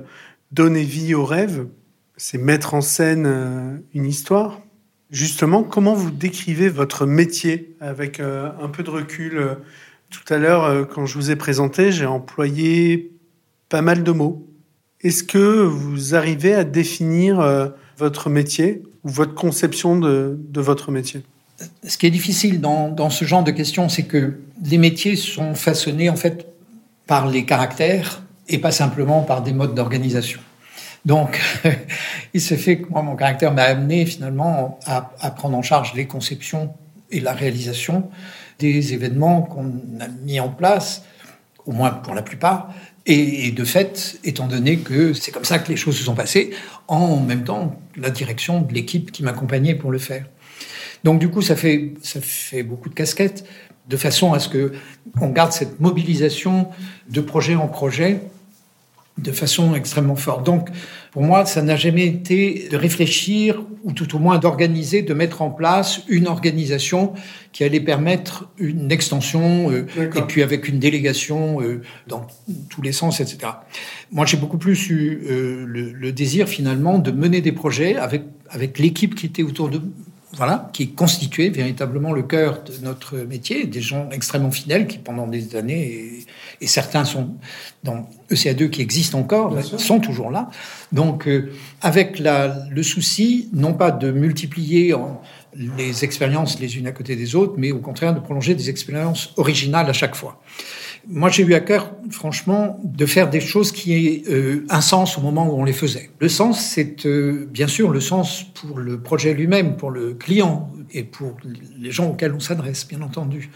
[0.52, 1.66] donner vie au rêve,
[2.16, 4.60] c'est mettre en scène euh, une histoire.
[5.10, 9.58] Justement, comment vous décrivez votre métier avec un peu de recul
[10.10, 13.12] Tout à l'heure, quand je vous ai présenté, j'ai employé
[13.68, 14.48] pas mal de mots.
[15.04, 21.22] Est-ce que vous arrivez à définir euh, votre métier ou votre conception de, votre métier?
[21.86, 26.08] Ce qui est difficile dans, ce genre de questions, c'est que les métiers sont façonnés
[26.08, 26.46] en fait
[27.06, 30.40] par les caractères et pas simplement par des modes d'organisation.
[31.04, 31.38] Donc,
[32.34, 36.06] il se fait que moi, mon caractère m'a amené finalement à, prendre en charge les
[36.06, 36.72] conceptions
[37.10, 38.08] et la réalisation
[38.58, 39.66] des événements qu'on
[40.00, 41.04] a mis en place,
[41.66, 42.72] au moins pour la plupart,
[43.06, 46.50] et, de fait, étant donné que c'est comme ça que les choses se sont passées,
[46.88, 50.24] en même temps, la direction de l'équipe qui m'accompagnait pour le faire.
[51.04, 53.44] Donc du coup, ça fait, ça fait beaucoup de casquettes,
[53.88, 54.72] de façon à ce que
[55.20, 56.68] on garde cette mobilisation
[57.10, 58.20] de projet en projet
[59.18, 60.44] de façon extrêmement forte.
[60.44, 60.68] Donc,
[61.12, 65.40] pour moi, ça n'a jamais été de réfléchir, ou tout au moins d'organiser, de mettre
[65.42, 67.12] en place une organisation
[67.52, 69.86] qui allait permettre une extension, euh,
[70.16, 72.26] et puis avec une délégation euh, dans
[72.68, 73.52] tous les sens, etc.
[74.10, 78.24] Moi, j'ai beaucoup plus eu euh, le, le, désir, finalement, de mener des projets avec,
[78.50, 79.80] avec l'équipe qui était autour de
[80.36, 85.26] voilà, qui constituait véritablement le cœur de notre métier, des gens extrêmement fidèles qui pendant
[85.26, 86.26] des années,
[86.60, 87.34] et, certains sont
[87.82, 90.50] dans ECA2 qui existent encore, sont toujours là.
[90.92, 94.94] Donc euh, avec la, le souci, non pas de multiplier
[95.76, 99.32] les expériences les unes à côté des autres, mais au contraire de prolonger des expériences
[99.36, 100.40] originales à chaque fois.
[101.06, 105.18] Moi, j'ai eu à cœur, franchement, de faire des choses qui aient euh, un sens
[105.18, 106.10] au moment où on les faisait.
[106.18, 110.70] Le sens, c'est euh, bien sûr le sens pour le projet lui-même, pour le client
[110.92, 111.36] et pour
[111.78, 113.50] les gens auxquels on s'adresse, bien entendu.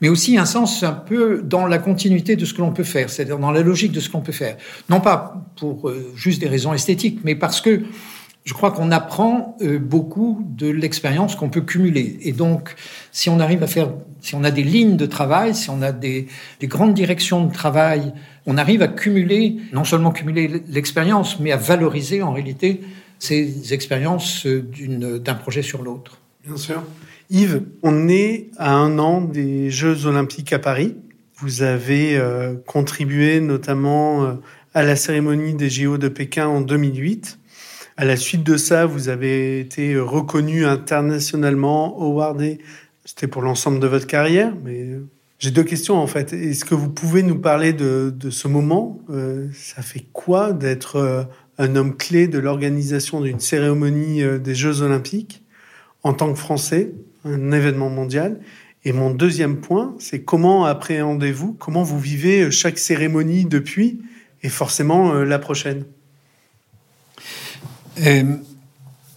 [0.00, 3.10] Mais aussi un sens un peu dans la continuité de ce que l'on peut faire,
[3.10, 4.56] c'est-à-dire dans la logique de ce qu'on peut faire.
[4.88, 7.82] Non pas pour euh, juste des raisons esthétiques, mais parce que
[8.44, 12.18] je crois qu'on apprend euh, beaucoup de l'expérience qu'on peut cumuler.
[12.22, 12.74] Et donc,
[13.10, 13.90] si on arrive à faire,
[14.20, 16.26] si on a des lignes de travail, si on a des,
[16.60, 18.12] des grandes directions de travail,
[18.44, 22.82] on arrive à cumuler, non seulement cumuler l'expérience, mais à valoriser en réalité
[23.18, 26.18] ces expériences euh, d'un projet sur l'autre.
[26.46, 26.82] Bien sûr.
[27.30, 30.96] Yves, on est à un an des Jeux Olympiques à Paris.
[31.38, 34.36] Vous avez euh, contribué notamment
[34.74, 37.38] à la cérémonie des JO de Pékin en 2008.
[37.96, 42.58] À la suite de ça, vous avez été reconnu internationalement, awardé.
[43.04, 44.98] C'était pour l'ensemble de votre carrière, mais
[45.38, 46.32] j'ai deux questions en fait.
[46.32, 48.98] Est-ce que vous pouvez nous parler de, ce moment?
[49.10, 51.22] Euh, Ça fait quoi d'être euh,
[51.58, 55.44] un homme clé de l'organisation d'une cérémonie euh, des Jeux Olympiques
[56.02, 56.92] en tant que Français,
[57.24, 58.40] un événement mondial?
[58.84, 64.00] Et mon deuxième point, c'est comment appréhendez-vous, comment vous vivez chaque cérémonie depuis
[64.42, 65.84] et forcément la prochaine?
[67.98, 68.36] Euh,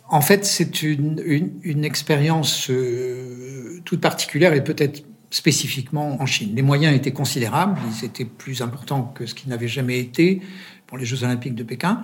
[0.10, 6.52] en fait, c'est une, expérience euh, toute particulière et peut-être spécifiquement en Chine.
[6.56, 10.42] Les moyens étaient considérables, ils étaient plus importants que ce qu'ils n'avaient jamais été
[10.86, 12.02] pour les Jeux olympiques de Pékin.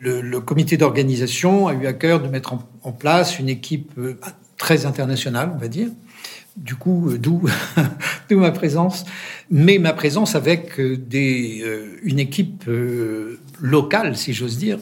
[0.00, 4.18] Le, comité d'organisation a eu à cœur de mettre en, place une équipe euh,
[4.56, 5.88] très internationale, on va dire.
[6.56, 7.40] Du coup, d'où
[8.30, 9.04] ma présence,
[9.50, 12.64] mais ma présence avec une équipe
[13.60, 14.78] locale, si j'ose dire,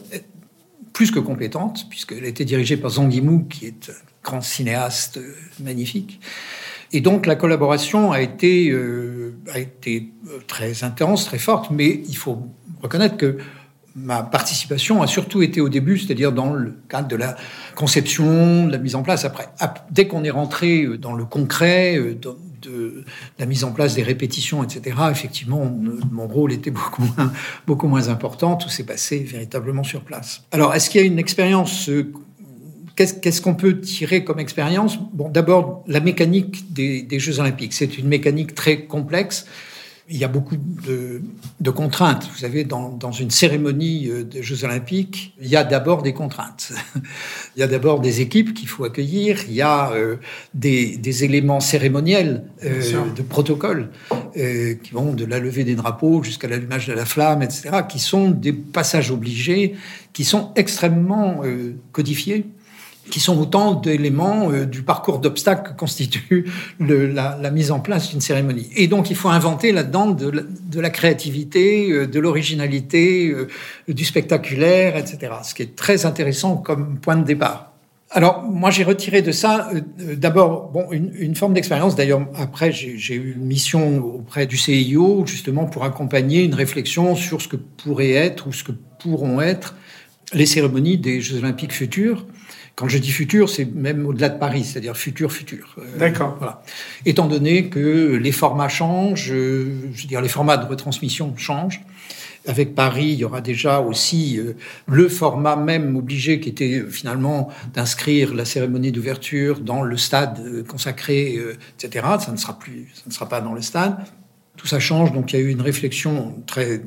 [0.97, 3.93] plus que compétente, puisqu'elle était dirigée par Zhang Yimou, qui est un
[4.23, 6.19] grand cinéaste euh, magnifique.
[6.91, 12.01] Et donc la collaboration a été, euh, a été euh, très intense, très forte, mais
[12.09, 12.47] il faut
[12.81, 13.37] reconnaître que
[13.95, 17.35] ma participation a surtout été au début, c'est-à-dire dans le cadre de la
[17.75, 19.23] conception, de la mise en place.
[19.23, 19.49] Après,
[19.91, 21.99] dès qu'on est rentré dans le concret,
[22.61, 23.03] de
[23.39, 25.65] la mise en place des répétitions, etc., effectivement,
[26.11, 27.31] mon rôle était beaucoup moins,
[27.65, 28.55] beaucoup moins important.
[28.55, 30.43] Tout s'est passé véritablement sur place.
[30.51, 32.11] Alors, est-ce qu'il y a une expérience euh,
[32.95, 34.97] Qu'est-ce qu'on peut tirer comme expérience?
[35.13, 37.73] Bon, d'abord, la mécanique des, des Jeux Olympiques.
[37.73, 39.45] C'est une mécanique très complexe
[40.09, 42.29] il y a beaucoup de, contraintes.
[42.31, 46.71] Vous savez, dans, une cérémonie euh, des Jeux Olympiques, il y a d'abord des contraintes.
[47.55, 50.15] il y a d'abord des équipes qu'il faut accueillir, il y a euh,
[50.53, 53.89] des, éléments cérémoniels euh, de protocole
[54.35, 58.29] qui vont de la levée des drapeaux jusqu'à l'allumage de la flamme, etc., qui sont
[58.29, 59.75] des passages obligés,
[60.13, 61.41] qui sont extrêmement
[61.91, 62.45] codifiés
[63.09, 66.45] qui sont autant d'éléments euh, du parcours d'obstacles que constitue
[66.79, 68.69] la, mise en place d'une cérémonie.
[68.75, 73.47] Et donc, il faut inventer là-dedans de, la créativité, euh, de l'originalité, euh,
[73.87, 75.33] du spectaculaire, etc.
[75.43, 77.71] Ce qui est très intéressant comme point de départ.
[78.11, 81.97] Alors, moi, j'ai retiré de ça, d'abord, une, une forme d'expérience.
[81.97, 87.41] D'ailleurs, après, j'ai eu une mission auprès du CIO, justement, pour accompagner une réflexion sur
[87.41, 89.75] ce que pourraient être ou ce que pourront être
[90.33, 92.25] les cérémonies des Jeux Olympiques futurs.
[92.77, 95.75] Quand je dis futur, c'est même au-delà de Paris, c'est-à-dire futur, futur.
[95.79, 96.35] Euh, D'accord.
[96.37, 96.61] Voilà.
[97.07, 101.81] Étant donné que les formats changent, euh, je veux dire les formats de retransmission changent.
[102.45, 104.53] Avec Paris, il y aura déjà aussi euh,
[104.85, 111.39] le format même obligé qui était finalement d'inscrire la cérémonie d'ouverture dans le stade consacré,
[111.79, 112.05] etc.
[112.19, 113.97] Ça ne sera plus, ça ne sera pas dans le stade.
[114.55, 116.79] Tout ça change, donc il y a eu une réflexion très,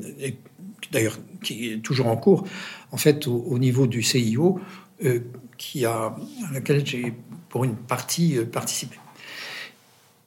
[0.91, 2.45] d'ailleurs, qui est toujours en cours,
[2.91, 4.59] en fait, au, niveau du CIO,
[5.57, 6.15] qui a,
[6.49, 7.13] à laquelle j'ai
[7.51, 8.97] pour une partie euh, participé.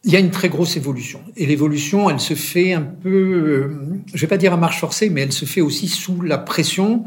[0.05, 1.23] Il y a une très grosse évolution.
[1.35, 5.09] Et l'évolution, elle se fait un peu, euh, je vais pas dire à marche forcée,
[5.09, 7.05] mais elle se fait aussi sous la pression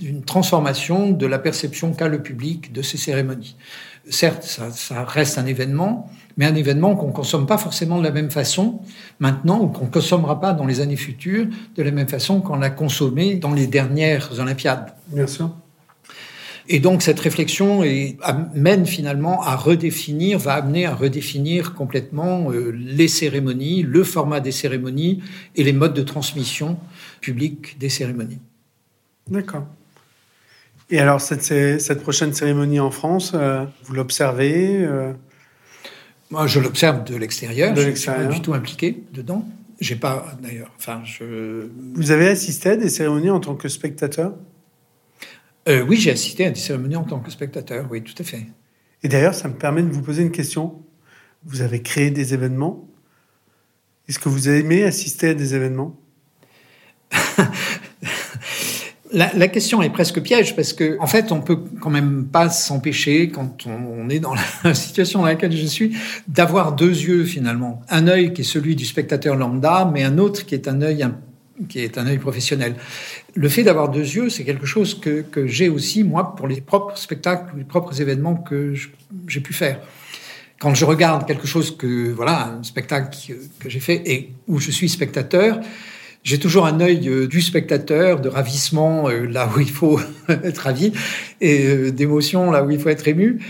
[0.00, 3.56] d'une transformation de la perception qu'a le public de ces cérémonies.
[4.08, 8.30] Certes, ça, reste un événement, mais un événement qu'on consomme pas forcément de la même
[8.30, 8.80] façon
[9.20, 11.46] maintenant, ou qu'on consommera pas dans les années futures
[11.76, 14.92] de la même façon qu'on l'a consommé dans les dernières Olympiades.
[15.08, 15.50] Bien sûr.
[16.72, 17.82] Et donc cette réflexion
[18.22, 24.52] amène finalement à redéfinir, va amener à redéfinir complètement euh, les cérémonies, le format des
[24.52, 25.20] cérémonies
[25.56, 26.78] et les modes de transmission
[27.20, 28.38] publique des cérémonies.
[29.28, 29.66] D'accord.
[30.90, 35.12] Et alors, cette, cette prochaine cérémonie en France, euh, vous l'observez euh?
[36.30, 37.74] Moi, je l'observe de l'extérieur.
[37.74, 39.44] Je ne suis pas du tout impliqué dedans.
[39.80, 40.70] J'ai pas, d'ailleurs.
[40.78, 41.66] Enfin, je...
[41.94, 44.34] Vous avez assisté à des cérémonies en tant que spectateur?
[45.68, 48.46] Euh, Oui, j'ai assisté à des cérémonies en tant que spectateur, oui, tout à fait.
[49.02, 50.82] Et d'ailleurs, ça me permet de vous poser une question.
[51.44, 52.86] Vous avez créé des événements.
[54.08, 55.98] Est-ce que vous aimé assister à des événements?
[59.12, 63.28] La, question est presque piège parce que, en fait, on peut quand même pas s'empêcher,
[63.28, 64.34] quand on, est dans
[64.64, 65.96] la situation dans laquelle je suis,
[66.28, 67.82] d'avoir deux yeux finalement.
[67.88, 71.04] Un œil qui est celui du spectateur lambda, mais un autre qui est un œil
[71.68, 72.76] qui est un œil professionnel.
[73.34, 76.60] Le fait d'avoir deux yeux, c'est quelque chose que, que j'ai aussi, moi, pour les
[76.60, 78.74] propres spectacles, les propres événements que
[79.26, 79.80] j'ai pu faire.
[80.58, 83.16] Quand je regarde quelque chose que, voilà, un spectacle
[83.58, 85.60] que j'ai fait et où je suis spectateur,
[86.22, 89.98] j'ai toujours un œil euh, du spectateur, de ravissement euh, là où il faut
[90.28, 90.92] être ravi,
[91.40, 93.40] et euh, d'émotion là où il faut être ému,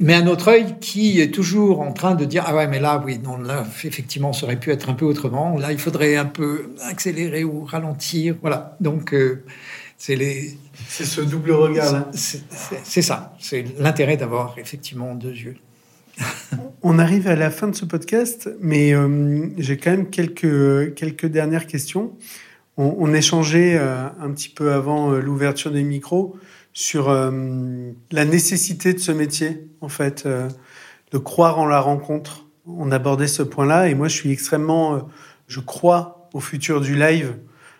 [0.00, 3.02] mais un autre œil qui est toujours en train de dire ah ouais mais là
[3.04, 5.58] oui non là effectivement ça aurait pu être un peu autrement.
[5.58, 8.36] Là il faudrait un peu accélérer ou ralentir.
[8.40, 8.76] Voilà.
[8.80, 9.14] Donc
[9.96, 10.56] c'est les
[10.88, 12.10] c'est ce double regard là.
[12.12, 13.34] C'est ça.
[13.38, 15.56] C'est l'intérêt d'avoir effectivement deux yeux.
[16.82, 21.26] On arrive à la fin de ce podcast, mais euh, j'ai quand même quelques, quelques
[21.26, 22.12] dernières questions.
[22.78, 26.36] On, échangeait euh, un petit peu avant euh, l'ouverture des micros
[26.78, 30.28] sur la nécessité de ce métier, en fait,
[31.10, 32.44] de croire en la rencontre.
[32.66, 35.08] On abordait ce point-là, et moi, je suis extrêmement,
[35.48, 37.34] je crois au futur du live.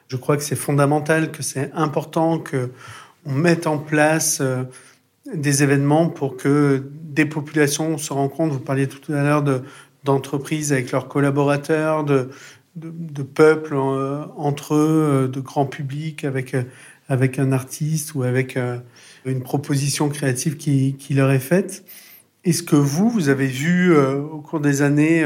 [0.09, 2.71] Je crois que c'est fondamental, que c'est important que
[3.27, 4.41] on mette en place
[5.31, 8.55] des événements pour que des populations se rencontrent.
[8.55, 9.61] Vous parliez tout à l'heure de,
[10.05, 12.31] d'entreprises avec leurs collaborateurs, de,
[12.77, 16.63] de, peuples euh, entre eux, euh, de grands publics avec, euh,
[17.09, 18.59] avec un artiste ou avec
[19.25, 21.85] une proposition créative qui, leur est faite.
[22.45, 25.25] Est-ce que vous, vous avez vu au cours des années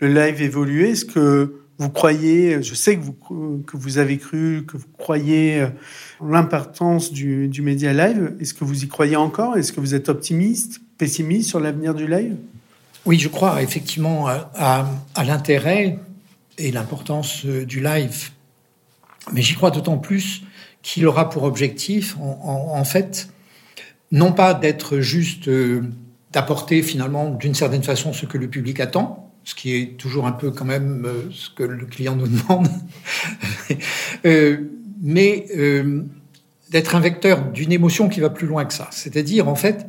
[0.00, 0.90] le live évoluer?
[0.90, 5.66] Est-ce que vous croyez, je sais que vous, que vous avez cru, que vous croyez
[6.24, 8.34] l'importance du, du média live.
[8.40, 9.56] Est-ce que vous y croyez encore?
[9.56, 12.36] Est-ce que vous êtes optimiste, pessimiste sur l'avenir du live?
[13.08, 14.86] Oui, je crois effectivement à,
[15.24, 15.98] l'intérêt
[16.58, 18.30] et l'importance euh, du live.
[19.32, 20.42] Mais j'y crois d'autant plus
[20.82, 23.28] qu'il aura pour objectif, en, fait,
[24.10, 25.82] non pas d'être juste, euh,
[26.32, 30.32] d'apporter finalement d'une certaine façon ce que le public attend, ce qui est toujours un
[30.32, 32.68] peu quand même euh, ce que le client nous demande,
[35.02, 35.46] mais
[36.70, 38.88] d'être un vecteur d'une émotion qui va plus loin que ça.
[38.90, 39.86] C'est-à-dire, en fait,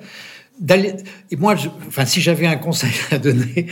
[0.60, 0.96] d'aller.
[1.32, 1.56] Et moi,
[1.88, 3.68] enfin, si j'avais un conseil à donner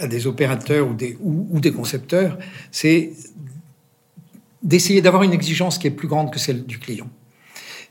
[0.00, 2.38] à des opérateurs ou des, ou, des concepteurs,
[2.70, 3.12] c'est
[4.62, 7.08] d'essayer d'avoir une exigence qui est plus grande que celle du client.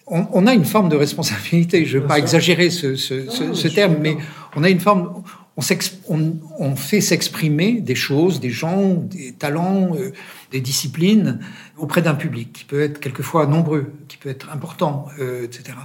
[0.07, 1.85] On, on a une forme de responsabilité.
[1.85, 4.17] Je ne veux pas exagérer ce, ce, ce, terme, mais
[4.55, 5.23] on a une forme.
[5.55, 5.61] On,
[6.09, 9.95] on, on fait s'exprimer des choses, des gens, des talents.
[9.95, 10.11] Euh,
[10.51, 11.39] des disciplines
[11.77, 15.77] auprès d'un public qui peut être quelquefois nombreux, qui peut être important, euh, etc.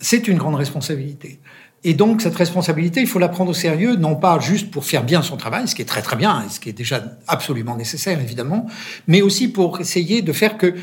[0.00, 1.38] C'est une grande responsabilité.
[1.84, 5.04] Et donc cette responsabilité, il faut la prendre au sérieux, non pas juste pour faire
[5.04, 7.76] bien son travail, ce qui est très très bien, et ce qui est déjà absolument
[7.76, 8.66] nécessaire évidemment,
[9.06, 10.74] mais aussi pour essayer de faire que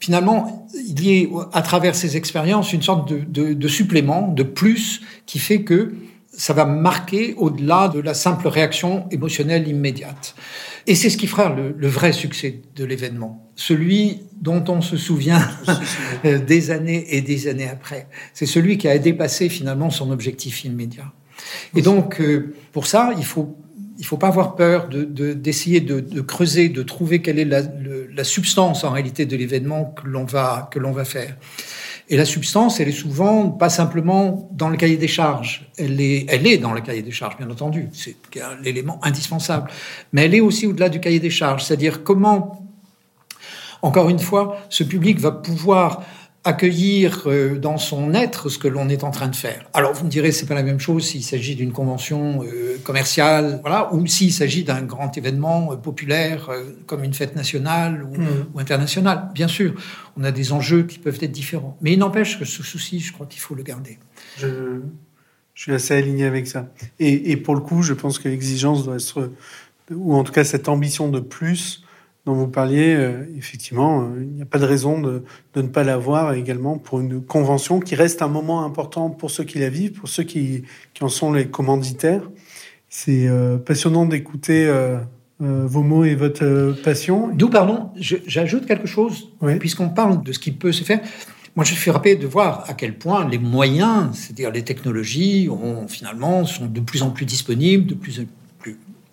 [0.00, 4.42] finalement il y ait à travers ces expériences une sorte de, de, de supplément, de
[4.42, 5.94] plus, qui fait que
[6.38, 10.36] ça va marquer au-delà de la simple réaction émotionnelle immédiate.
[10.86, 15.46] Et c'est ce qui fera le, vrai succès de l'événement, celui dont on se souvient
[16.24, 18.06] des années et des années après.
[18.32, 21.12] C'est celui qui a dépassé finalement son objectif immédiat.
[21.74, 23.56] Et donc, euh, pour ça, il faut
[24.00, 27.62] il faut pas avoir peur d'essayer de, de, creuser, de trouver quelle est la,
[28.14, 31.36] la substance en réalité de l'événement que l'on va que l'on va faire.
[32.10, 35.70] Et la substance, elle est souvent pas simplement dans le cahier des charges.
[35.76, 37.90] Elle est, elle est dans le cahier des charges, bien entendu.
[37.92, 38.16] C'est
[38.62, 39.70] l'élément indispensable.
[40.12, 41.64] Mais elle est aussi au-delà du cahier des charges.
[41.64, 42.66] C'est-à-dire comment,
[43.82, 46.02] encore une fois, ce public va pouvoir
[46.48, 49.68] accueillir euh, dans son être ce que l'on est en train de faire.
[49.74, 53.60] Alors vous me direz c'est pas la même chose s'il s'agit d'une convention euh, commerciale,
[53.60, 56.50] voilà, ou s'il s'agit d'un grand événement euh, populaire
[56.86, 58.26] comme une fête nationale ou, mmh.
[58.54, 59.28] ou, internationale.
[59.34, 59.74] Bien sûr,
[60.16, 63.12] on a des enjeux qui peuvent être différents, mais il n'empêche que ce souci, je
[63.12, 63.98] crois qu'il faut le garder.
[64.38, 64.80] Je,
[65.54, 66.72] je, suis assez aligné avec ça.
[66.98, 69.30] Et, et pour le coup, je pense que l'exigence doit être,
[69.90, 71.84] ou en tout cas cette ambition de plus
[72.28, 75.24] dont vous parliez, euh, effectivement, euh, il n'y a pas de raison de,
[75.54, 79.44] de ne pas l'avoir également pour une convention qui reste un moment important pour ceux
[79.44, 82.28] qui la vivent, pour ceux qui, qui en sont les commanditaires.
[82.90, 84.70] C'est euh, passionnant d'écouter
[85.40, 87.30] vos mots et votre passion.
[87.32, 91.00] D'où, pardon, j'ajoute quelque chose, puisqu'on parle de ce qui peut se faire.
[91.56, 95.88] moi, je suis frappé de voir à quel point les moyens, c'est-à-dire les technologies, ont,
[95.88, 98.37] finalement sont de plus en plus disponibles, de plus en plus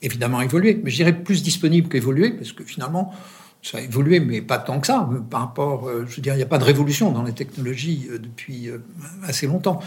[0.06, 3.14] évidemment évolué, mais je dirais plus disponibles qu'évolués, parce que finalement,
[3.62, 5.10] ça a évolué, mais pas tant que ça.
[5.30, 8.08] Par rapport, euh, je veux dire, il n'y a pas de révolution dans les technologies
[8.12, 8.78] euh, depuis euh,
[9.24, 9.80] assez longtemps.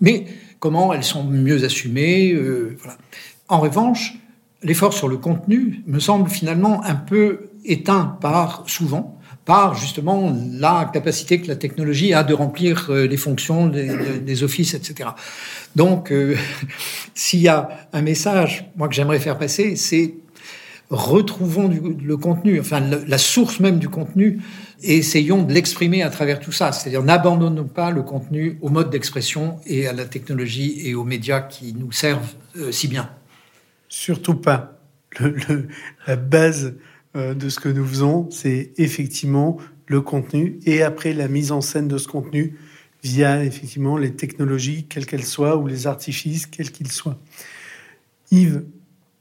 [0.00, 0.26] Mais
[0.60, 2.36] comment elles sont mieux assumées.
[3.48, 4.14] En revanche,
[4.62, 9.17] l'effort sur le contenu me semble finalement un peu éteint par souvent
[9.48, 15.08] par justement la capacité que la technologie a de remplir les fonctions des, offices, etc.
[15.74, 16.12] Donc,
[17.14, 20.16] s'il y a un message, moi que j'aimerais faire passer, c'est
[20.90, 24.40] retrouvons le contenu, enfin la source même du contenu,
[24.82, 26.72] et essayons de l'exprimer à travers tout ça.
[26.72, 31.40] C'est-à-dire n'abandonnons pas le contenu au mode d'expression et à la technologie et aux médias
[31.40, 33.10] qui nous servent euh, si bien.
[33.88, 34.78] Surtout pas.
[36.06, 36.80] la base euh,
[37.14, 41.88] de ce que nous faisons, c'est effectivement le contenu et après la mise en scène
[41.88, 42.56] de ce contenu
[43.02, 47.18] via effectivement les technologies, quelles qu'elles soient, ou les artifices, quels qu'ils soient.
[48.30, 48.64] Yves,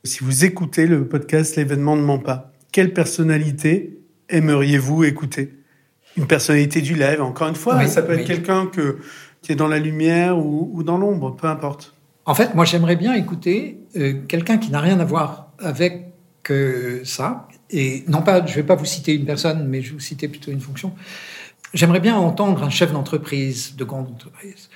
[0.03, 5.53] si vous écoutez le podcast L'événement ne ment pas, quelle personnalité aimeriez-vous écouter?
[6.17, 8.97] Une personnalité du live, encore une fois, ça peut être quelqu'un que,
[9.41, 11.93] qui est dans la lumière ou, dans l'ombre, peu importe.
[12.25, 16.11] En fait, moi j'aimerais bien écouter euh, quelqu'un qui n'a rien à voir avec
[16.49, 17.47] euh, ça.
[17.69, 20.27] Et non pas, je ne vais pas vous citer une personne, mais je vous citer
[20.27, 20.93] plutôt une fonction.
[21.73, 24.69] J'aimerais bien entendre un chef d'entreprise, de grande entreprise.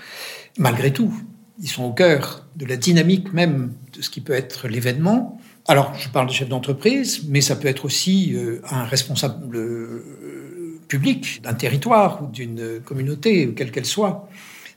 [0.58, 1.14] Malgré tout,
[1.62, 5.40] ils sont au cœur de la dynamique même de ce qui peut être l'événement.
[5.68, 10.80] Alors, je parle de chef d'entreprise, mais ça peut être aussi euh, un responsable euh,
[10.88, 14.28] public d'un territoire ou d'une communauté, quelle qu'elle soit.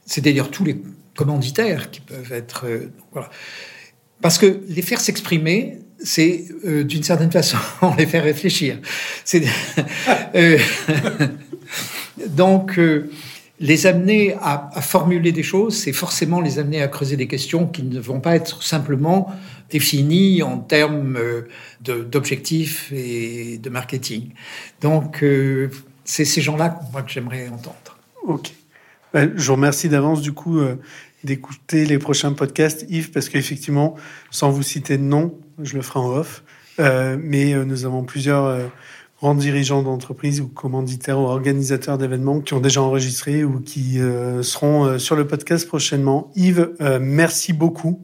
[0.06, 0.80] C'est-à-dire tous les
[1.16, 2.66] commanditaires qui peuvent être...
[2.66, 3.30] Euh, voilà.
[4.20, 7.56] Parce que les faire s'exprimer, c'est d'une certaine façon
[7.98, 8.78] les faire réfléchir.
[12.28, 12.78] donc
[13.60, 17.82] les amener à, formuler des choses, c'est forcément les amener à creuser des questions qui
[17.82, 19.32] ne vont pas être simplement
[19.70, 21.48] définies en termes euh,
[21.80, 24.32] d'objectifs et de marketing.
[24.80, 25.70] Donc, euh,
[26.04, 27.98] c'est ces gens-là que j'aimerais entendre.
[28.26, 28.52] Ok.
[29.12, 30.76] Ben, je vous remercie d'avance, du coup, euh,
[31.24, 33.96] d'écouter les prochains podcasts, Yves, parce qu'effectivement,
[34.30, 36.44] sans vous citer de nom, je le ferai en off,
[36.78, 38.70] mais nous avons plusieurs
[39.24, 44.42] grands dirigeants d'entreprise ou commanditaires ou organisateurs d'événements qui ont déjà enregistré ou qui euh,
[44.42, 46.30] seront euh, sur le podcast prochainement.
[46.36, 48.00] Yves, euh, merci beaucoup.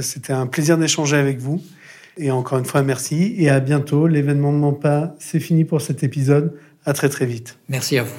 [0.00, 1.62] C'était un plaisir d'échanger avec vous.
[2.16, 4.06] Et encore une fois, merci et à bientôt.
[4.06, 5.14] L'événement ne ment pas.
[5.18, 6.54] C'est fini pour cet épisode.
[6.86, 7.58] À très très vite.
[7.68, 8.18] Merci à vous.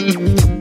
[0.00, 0.59] time.